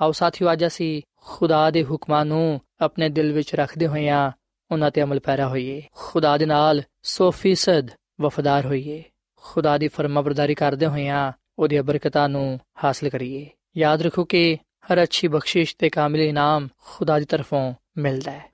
ਆਓ 0.02 0.12
ਸਾਥੀਓ, 0.12 0.52
ਅੱਜ 0.52 0.66
ਅਸੀਂ 0.66 1.02
ਖੁਦਾ 1.26 1.72
ਦੇ 1.72 1.84
ਹੁਕਮਾਂ 1.84 2.26
ਨੂੰ 2.26 2.62
ਆਪਣੇ 2.82 3.10
ਦਿਲ 3.10 3.32
ਵਿੱਚ 3.32 3.56
ਰੱਖਦੇ 3.56 3.88
ਹੋਏ 3.88 4.08
ਆ, 4.08 4.32
ਉਹਨਾਂ 4.72 4.92
ਤੇ 4.92 5.02
ਅਮਲ 5.02 5.20
ਪੈਰਾ 5.20 5.48
ਹੋਈਏ। 5.48 5.84
ਖੁਦਾ 5.96 6.38
ਦੇ 6.38 6.46
ਨਾਲ 6.46 6.84
100% 7.02 7.92
ਵਫਾਦਾਰ 8.22 8.66
ਹੋਈਏ। 8.66 9.04
ਖੁਦਾ 9.36 9.78
ਦੀ 9.78 9.88
ਫਰਮਾਬਰਦਾਰੀ 9.88 10.56
ਕਰਦੇ 10.56 10.86
ਹੋਇਆਂ 10.86 11.32
ਉਹਦੀ 11.60 11.80
ਬਰਕਤਾਂ 11.80 12.30
ਨੂੰ 12.30 12.60
ਹਾਸਲ 12.84 13.10
ਕਰੀਏ। 13.10 13.50
ਯਾਦ 13.78 14.02
ਰੱਖੋ 14.02 14.24
ਕਿ 14.26 14.58
ਹਰ 14.86 15.04
ਅੱਛੀ 15.04 15.28
ਬਖਸ਼ਿਸ਼ 15.28 15.76
ਤੇ 15.78 15.90
ਕਾਮਿਲ 15.90 16.22
ਇਨਾਮ 16.22 16.68
ਖੁਦਾ 16.86 17.20
ਦੀ 17.20 17.26
ਤਰਫੋਂ 17.26 17.74
ਮਿਲਦਾ 17.98 18.32
ਹੈ 18.32 18.52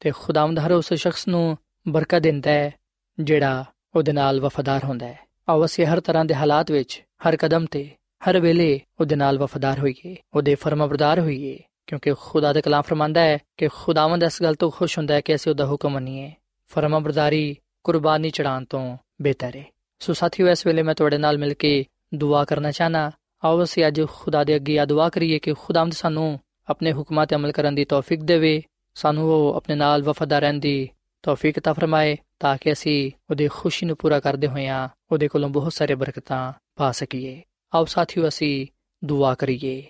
ਤੇ 0.00 0.10
ਖੁਦਾਵੰਦ 0.10 0.58
ਹਰ 0.58 0.72
ਉਸ 0.72 0.94
ਸ਼ਖਸ 0.94 1.28
ਨੂੰ 1.28 1.56
ਬਰਕਤ 1.88 2.18
ਦਿੰਦਾ 2.18 2.50
ਹੈ 2.50 2.72
ਜਿਹੜਾ 3.20 3.64
ਉਹਦੇ 3.94 4.12
ਨਾਲ 4.12 4.40
ਵਫਾਦਾਰ 4.40 4.84
ਹੁੰਦਾ 4.84 5.06
ਹੈ। 5.06 5.18
ਆਓ 5.48 5.64
ਅਸੀਂ 5.64 5.86
ਹਰ 5.86 6.00
ਤਰ੍ਹਾਂ 6.00 6.24
ਦੇ 6.24 6.34
ਹਾਲਾਤ 6.34 6.70
ਵਿੱਚ, 6.70 7.02
ਹਰ 7.28 7.36
ਕਦਮ 7.36 7.66
ਤੇ, 7.66 7.90
ਹਰ 8.28 8.40
ਵੇਲੇ 8.40 8.80
ਉਹਦੇ 9.00 9.16
ਨਾਲ 9.16 9.38
ਵਫਾਦਾਰ 9.38 9.78
ਹੋਈਏ, 9.78 10.16
ਉਹਦੇ 10.34 10.54
ਫਰਮਾਬਰਦਾਰ 10.54 11.20
ਹੋਈਏ, 11.20 11.58
ਕਿਉਂਕਿ 11.86 12.14
ਖੁਦਾ 12.20 12.52
ਦਾ 12.52 12.60
ਕਲਾਮ 12.60 12.82
ਫਰਮਾਂਦਾ 12.82 13.20
ਹੈ 13.20 13.38
ਕਿ 13.56 13.68
ਖੁਦਾਵੰਦ 13.68 14.22
ਇਸ 14.22 14.42
ਗੱਲ 14.42 14.54
ਤੋਂ 14.54 14.70
ਖੁਸ਼ 14.70 14.98
ਹੁੰਦਾ 14.98 15.14
ਹੈ 15.14 15.20
ਕਿ 15.20 15.34
ਅਸੀਂ 15.34 15.52
ਉਹਦਾ 15.52 15.66
ਹੁਕਮ 15.66 15.90
ਮੰਨੀਏ। 15.90 16.32
ਫਰਮਾਬਰਦਾਰੀ 16.66 17.56
ਕੁਰਬਾਨੀ 17.84 18.30
ਚੜਾਉਣ 18.30 18.64
ਤੋਂ 18.64 18.96
ਬਿਹਤਰ 19.20 19.56
ਹੈ 19.56 19.64
ਸੋ 20.00 20.12
ਸਾਥੀਓ 20.12 20.48
ਇਸ 20.48 20.66
ਵੇਲੇ 20.66 20.82
ਮੈਂ 20.82 20.94
ਤੁਹਾਡੇ 20.94 21.18
ਨਾਲ 21.18 21.38
ਮਿਲ 21.38 21.54
ਕੇ 21.54 21.84
ਦੁਆ 22.14 22.44
ਕਰਨਾ 22.44 22.70
ਚਾਹਨਾ 22.70 23.10
ਆਓ 23.44 23.62
ਅਸੀਂ 23.62 23.86
ਅੱਜ 23.86 24.00
ਖੁਦਾ 24.12 24.44
ਦੇ 24.44 24.56
ਅੱਗੇ 24.56 24.78
ਆ 24.78 24.84
ਦੁਆ 24.84 25.08
ਕਰੀਏ 25.08 25.38
ਕਿ 25.38 25.54
ਖੁਦਾਵੰਦ 25.54 25.92
ਸਾਨੂੰ 25.92 26.38
ਆਪਣੇ 26.68 26.92
ਹੁਕਮਾਂ 26.92 27.26
ਤੇ 27.26 27.36
ਅਮਲ 27.36 27.52
ਕਰਨ 27.52 27.74
ਦੀ 27.74 27.84
ਤੌਫੀਕ 27.84 28.22
ਦੇਵੇ 28.22 28.62
ਸਾਨੂੰ 28.94 29.28
ਉਹ 29.30 29.54
ਆਪਣੇ 29.54 29.74
ਨਾਲ 29.74 30.02
ਵਫਾਦਾਰ 30.02 30.40
ਰਹਿਣ 30.40 30.58
ਦੀ 30.58 30.88
ਤੌਫੀਕ 31.22 31.58
ਤਾ 31.60 31.72
ਫਰਮਾਏ 31.72 32.16
ਤਾਂ 32.40 32.56
ਕਿ 32.60 32.72
ਅਸੀਂ 32.72 33.10
ਉਹਦੀ 33.30 33.48
ਖੁਸ਼ੀ 33.48 33.86
ਨੂੰ 33.86 33.96
ਪੂਰਾ 33.96 34.20
ਕਰਦੇ 34.20 34.46
ਹੋਇਆਂ 34.46 34.88
ਉਹਦੇ 35.12 35.28
ਕੋਲੋਂ 35.28 35.48
ਬਹੁਤ 35.48 35.72
ਸਾਰੇ 35.72 35.94
ਬਰਕਤਾਂ 35.94 36.52
ਪਾ 36.76 36.92
ਸਕੀਏ 36.92 37.42
ਆਓ 37.74 37.84
ਸਾਥੀਓ 37.84 38.28
ਅਸੀਂ 38.28 38.66
ਦੁਆ 39.02 39.34
ਕਰੀਏ 39.34 39.82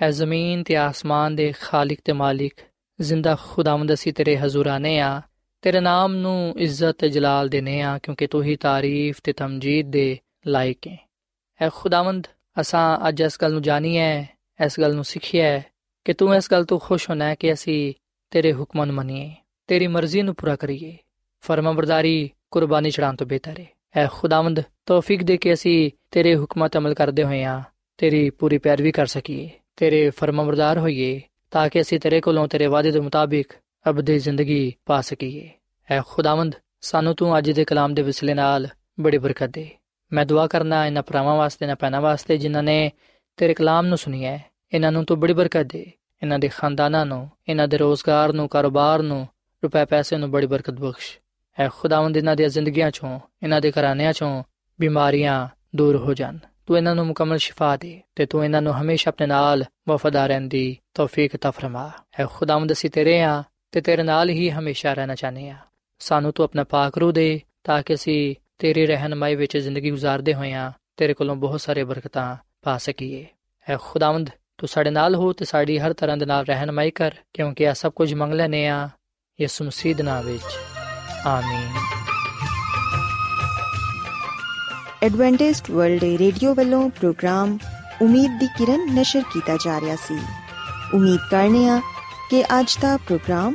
ਐ 0.00 0.10
ਜ਼ਮੀਨ 0.10 0.62
ਤੇ 0.62 0.76
ਆਸਮਾਨ 0.76 1.36
ਦੇ 1.36 1.52
ਖਾਲਕ 1.60 1.98
ਤੇ 2.04 2.12
ਮਾਲਿਕ 2.12 2.60
ਜ਼ਿੰਦਾ 3.00 3.36
ਖੁਦਾਵੰਦ 3.42 3.92
ਅਸੀਂ 3.92 4.12
ਤੇਰੇ 4.12 4.36
ਹਜ਼ੂਰ 4.36 4.66
ਆਨੇ 4.66 4.98
ਆ 5.00 5.20
ਤੇਰੇ 5.62 5.80
ਨਾਮ 5.80 6.14
ਨੂੰ 6.14 6.54
ਇੱਜ਼ਤ 6.58 6.96
ਤੇ 6.98 7.08
ਜਲਾਲ 7.08 7.48
ਦੇਨੇ 7.48 7.80
ਆ, 7.80 7.98
ਕਿਉਂਕਿ 7.98 8.26
ਤੂੰ 8.26 8.42
ਹੀ 8.42 8.56
ਤਾਰੀਫ 8.56 9.20
ਤੇ 9.24 9.32
ਤਮਜੀਦ 9.32 9.90
ਦੇ 9.90 10.18
ਲਾਇਕ 10.46 10.86
ਹੈ 10.88 10.98
ਐ 11.60 11.68
ਖੁਦਾਵੰਦ, 11.74 12.26
ਅਸਾਂ 12.60 13.08
ਅੱਜ 13.08 13.20
ਇਸ 13.20 13.38
ਗੱਲ 13.42 13.52
ਨੂੰ 13.52 13.62
ਜਾਣੀ 13.62 13.96
ਹੈ 13.98 14.28
ਇਸ 14.66 14.78
ਗੱਲ 14.80 14.94
ਨੂੰ 14.94 15.04
ਸਿੱਖਿਆ 15.04 15.46
ਹੈ 15.46 15.64
ਕਿ 16.06 16.12
ਤੂੰ 16.12 16.34
ਇਸ 16.34 16.50
ਗੱਲ 16.50 16.64
ਤੋਂ 16.64 16.78
ਖੁਸ਼ 16.78 17.08
ਹੋਣਾ 17.10 17.24
ਹੈ 17.24 17.34
ਕਿ 17.34 17.52
ਅਸੀਂ 17.52 17.92
ਤੇਰੇ 18.32 18.52
ਹੁਕਮਾਂ 18.52 18.86
ਨੂੰ 18.86 18.94
ਮੰਨੀਏ, 18.94 19.30
ਤੇਰੀ 19.68 19.86
ਮਰਜ਼ੀ 19.86 20.22
ਨੂੰ 20.22 20.34
ਪੂਰਾ 20.34 20.56
ਕਰੀਏ। 20.56 20.96
ਫਰਮਾਬਰਦਾਰੀ 21.42 22.30
ਕੁਰਬਾਨੀ 22.50 22.90
ਚੜਾਉਣ 22.90 23.16
ਤੋਂ 23.16 23.26
ਬਿਹਤਰ 23.26 23.60
ਹੈ 23.60 23.66
ਐ 23.96 24.06
ਖੁਦਾਵੰਦ, 24.12 24.62
ਤੌਫੀਕ 24.86 25.22
ਦੇ 25.22 25.36
ਕੇ 25.36 25.52
ਅਸੀਂ 25.52 25.90
ਤੇਰੇ 26.10 26.34
ਹੁਕਮਾਂ 26.36 26.68
ਤੇ 26.68 26.78
ਅਮਲ 26.78 26.94
ਕਰਦੇ 26.94 27.24
ਹੋਏ 27.24 27.42
ਆ, 27.44 27.62
ਤੇਰੀ 27.98 28.28
ਪੂਰੀ 28.30 28.58
ਪੈਰਵੀ 28.58 28.92
ਕਰ 28.92 29.06
ਸਕੀਏ, 29.06 29.48
ਤੇਰੇ 29.76 30.08
ਫਰਮਾਬਰਦਾਰ 30.10 30.78
ਹੋਈਏ, 30.78 31.20
ਤਾਂ 31.50 31.68
ਕਿ 31.68 31.80
ਅਸੀਂ 31.80 32.00
ਤੇਰੇ 32.00 32.20
ਕੋਲੋਂ 32.20 32.46
ਤੇਰੇ 32.48 32.66
ਵਾਅਦੇ 32.66 32.90
ਦੇ 32.90 33.00
ਮੁਤਾਬਿਕ 33.00 33.52
ਅਬਦੀ 33.90 34.18
ਜ਼ਿੰਦਗੀ 34.18 34.74
ਪਾ 34.86 35.00
ਸਕੀਏ। 35.00 35.50
ਐ 35.90 36.00
ਖੁਦਾਵੰਦ, 36.06 36.54
ਸਾਨੂੰ 36.80 37.14
ਤੂੰ 37.14 37.38
ਅੱਜ 37.38 37.50
ਦੇ 37.50 37.64
ਕਲਾਮ 37.64 37.94
ਦੇ 37.94 38.02
ਵਿਸਲੇ 38.02 38.34
ਨਾਲ 38.34 38.68
ਬੜੀ 39.00 39.18
ਬਰਕਤ 39.18 39.46
ਦੇ। 39.46 39.70
ਮੈਂ 40.12 40.26
ਦੁਆ 40.26 40.46
ਕਰਨਾ 40.46 40.86
ਇਹਨਾਂ 40.86 41.02
ਭਰਾਵਾਂ 41.02 41.36
ਵਾਸਤੇ 41.36 41.66
ਨਾ 41.66 41.74
ਪੈਣਾ 41.74 42.00
ਵਾਸਤੇ 42.00 42.38
ਜਿਨ੍ਹਾਂ 42.38 42.62
ਨੇ 42.62 42.92
ਤੇਰੇ 43.36 43.54
ਕਲਾਮ 43.54 43.86
ਨੂੰ 43.86 43.98
ਸੁਣਿਆ 43.98 44.30
ਹੈ 44.30 44.44
ਇਹਨਾਂ 44.74 44.92
ਨੂੰ 44.92 45.04
ਤੂੰ 45.04 45.20
ਬੜੀ 45.20 45.32
ਬਰਕਤ 45.32 45.62
ਦੇ। 45.62 45.92
ਇਹਨਾਂ 46.22 46.38
ਦੇ 46.38 46.48
ਖਾਨਦਾਨਾਂ 46.48 47.06
ਨੂੰ 47.06 47.30
ਇਹਨਾਂ 47.48 47.68
ਦੇ 47.68 47.78
ਰੋਜ਼ਗਾਰ 47.78 48.32
ਨੂੰ, 48.32 48.48
ਕਾਰੋਬਾਰ 48.48 49.02
ਨੂੰ, 49.02 49.28
ਰੁਪਏ 49.64 49.84
ਪੈਸੇ 49.84 50.16
ਨੂੰ 50.16 50.30
ਬੜੀ 50.30 50.46
ਬਰਕਤ 50.46 50.74
ਬਖਸ਼। 50.74 51.18
ਐ 51.58 51.68
ਖੁਦਾਵੰਦ 51.68 52.16
ਇਹਨਾਂ 52.16 52.36
ਦੀਆਂ 52.36 52.48
ਜ਼ਿੰਦਗੀਆਂ 52.48 52.90
ਚੋਂ 52.90 53.20
ਇਹਨਾਂ 53.42 53.60
ਦੇ 53.60 53.72
ਘਰਾਣਿਆਂ 53.72 54.12
ਚੋਂ 54.12 54.44
ਬਿਮਾਰੀਆਂ 54.80 55.48
ਦੂਰ 55.76 55.96
ਹੋ 55.96 56.14
ਜਾਣ। 56.14 56.38
ਤੂੰ 56.66 56.76
ਇਹਨਾਂ 56.76 56.94
ਨੂੰ 56.94 57.06
ਮੁਕੰਮਲ 57.06 57.38
ਸ਼ਿਫਾ 57.38 57.76
ਦੇ 57.76 58.00
ਤੇ 58.14 58.26
ਤੂੰ 58.26 58.44
ਇਹਨਾਂ 58.44 58.62
ਨੂੰ 58.62 58.80
ਹਮੇਸ਼ਾ 58.80 59.08
ਆਪਣੇ 59.08 59.26
ਨਾਲ 59.26 59.64
ਵਫਾਦਾਰ 59.88 60.28
ਰਹਿਣ 60.28 60.40
ਦੀ 60.40 60.76
ਤੌਫੀਕ 60.94 61.36
ਤਾ 61.36 61.50
ਫਰਮਾ। 61.50 61.90
ਐ 62.18 62.26
ਖੁਦਾਵੰਦ, 62.26 62.72
ਅਸੀਂ 62.72 62.90
ਤੇਰੇ 62.90 63.22
ਆ। 63.22 63.42
ਤੇ 63.76 63.80
ਤੇਰੇ 63.80 64.02
ਨਾਲ 64.02 64.30
ਹੀ 64.30 64.50
ਹਮੇਸ਼ਾ 64.50 64.94
ਰਹਿਣਾ 64.94 65.14
ਚਾਹੁੰਦੇ 65.14 65.50
ਆ 65.50 65.56
ਸਾਨੂੰ 65.98 66.32
ਤੂੰ 66.32 66.44
ਆਪਣਾ 66.44 66.64
ਪਾਕ 66.64 66.98
ਰੂ 66.98 67.12
ਦੇ 67.12 67.40
ਤਾਂ 67.64 67.82
ਕਿ 67.82 67.94
ਅਸੀਂ 67.94 68.34
ਤੇਰੀ 68.58 68.86
ਰਹਿਨਮਾਈ 68.86 69.34
ਵਿੱਚ 69.34 69.58
ਜ਼ਿੰਦਗੀ 69.58 69.92
گزارਦੇ 69.92 70.34
ਹੋਈਆਂ 70.34 70.72
ਤੇਰੇ 70.96 71.14
ਕੋਲੋਂ 71.14 71.36
ਬਹੁਤ 71.36 71.60
ਸਾਰੇ 71.60 71.84
ਬਰਕਤਾਂ 71.84 72.36
ਪਾ 72.62 72.78
ਸਕੀਏ। 72.78 73.26
اے 73.72 73.78
ਖੁਦਾਵੰਦ, 73.78 74.30
ਤੂੰ 74.58 74.68
ਸਾਡੇ 74.68 74.90
ਨਾਲ 74.90 75.14
ਹੋ 75.14 75.32
ਤੇ 75.32 75.44
ਸਾਡੀ 75.44 75.78
ਹਰ 75.78 75.92
ਤਰ੍ਹਾਂ 75.92 76.16
ਦੇ 76.16 76.26
ਨਾਲ 76.26 76.44
ਰਹਿਨਮਾਈ 76.44 76.90
ਕਰ, 76.90 77.10
ਕਿਉਂਕਿ 77.34 77.64
ਇਹ 77.64 77.74
ਸਭ 77.74 77.92
ਕੁਝ 77.92 78.14
ਮੰਗ 78.14 78.32
ਲੈਨੇ 78.32 78.66
ਆ 78.66 78.88
ਯਿਸੂ 79.40 79.64
ਮਸੀਹ 79.64 79.96
ਦੇ 79.96 80.02
ਨਾਮ 80.02 80.24
ਵਿੱਚ। 80.24 80.44
ਆਮੀਨ। 81.26 81.72
ਐਡਵੈਂਟਿਸਟ 85.02 85.70
ਵਰਲਡ 85.70 86.04
ਰੇਡੀਓ 86.04 86.54
ਵੱਲੋਂ 86.54 86.90
ਪ੍ਰੋਗਰਾਮ 86.90 87.58
ਉਮੀਦ 88.02 88.40
ਦੀ 88.40 88.46
ਕਿਰਨ 88.46 88.94
ਨਿਸ਼ਰ 88.94 89.22
ਕੀਤਾ 89.32 89.56
ਜਾ 89.56 89.80
ਰਿਹਾ 89.80 89.96
ਸੀ। 89.96 90.18
ਉਮੀਦ 90.94 91.20
ਕਰਨੇ 91.30 91.68
ਆ 91.68 91.80
ਕਿ 92.30 92.42
ਅੱਜ 92.42 92.78
ਦਾ 92.80 92.96
ਪ੍ਰੋਗਰਾਮ 92.96 93.54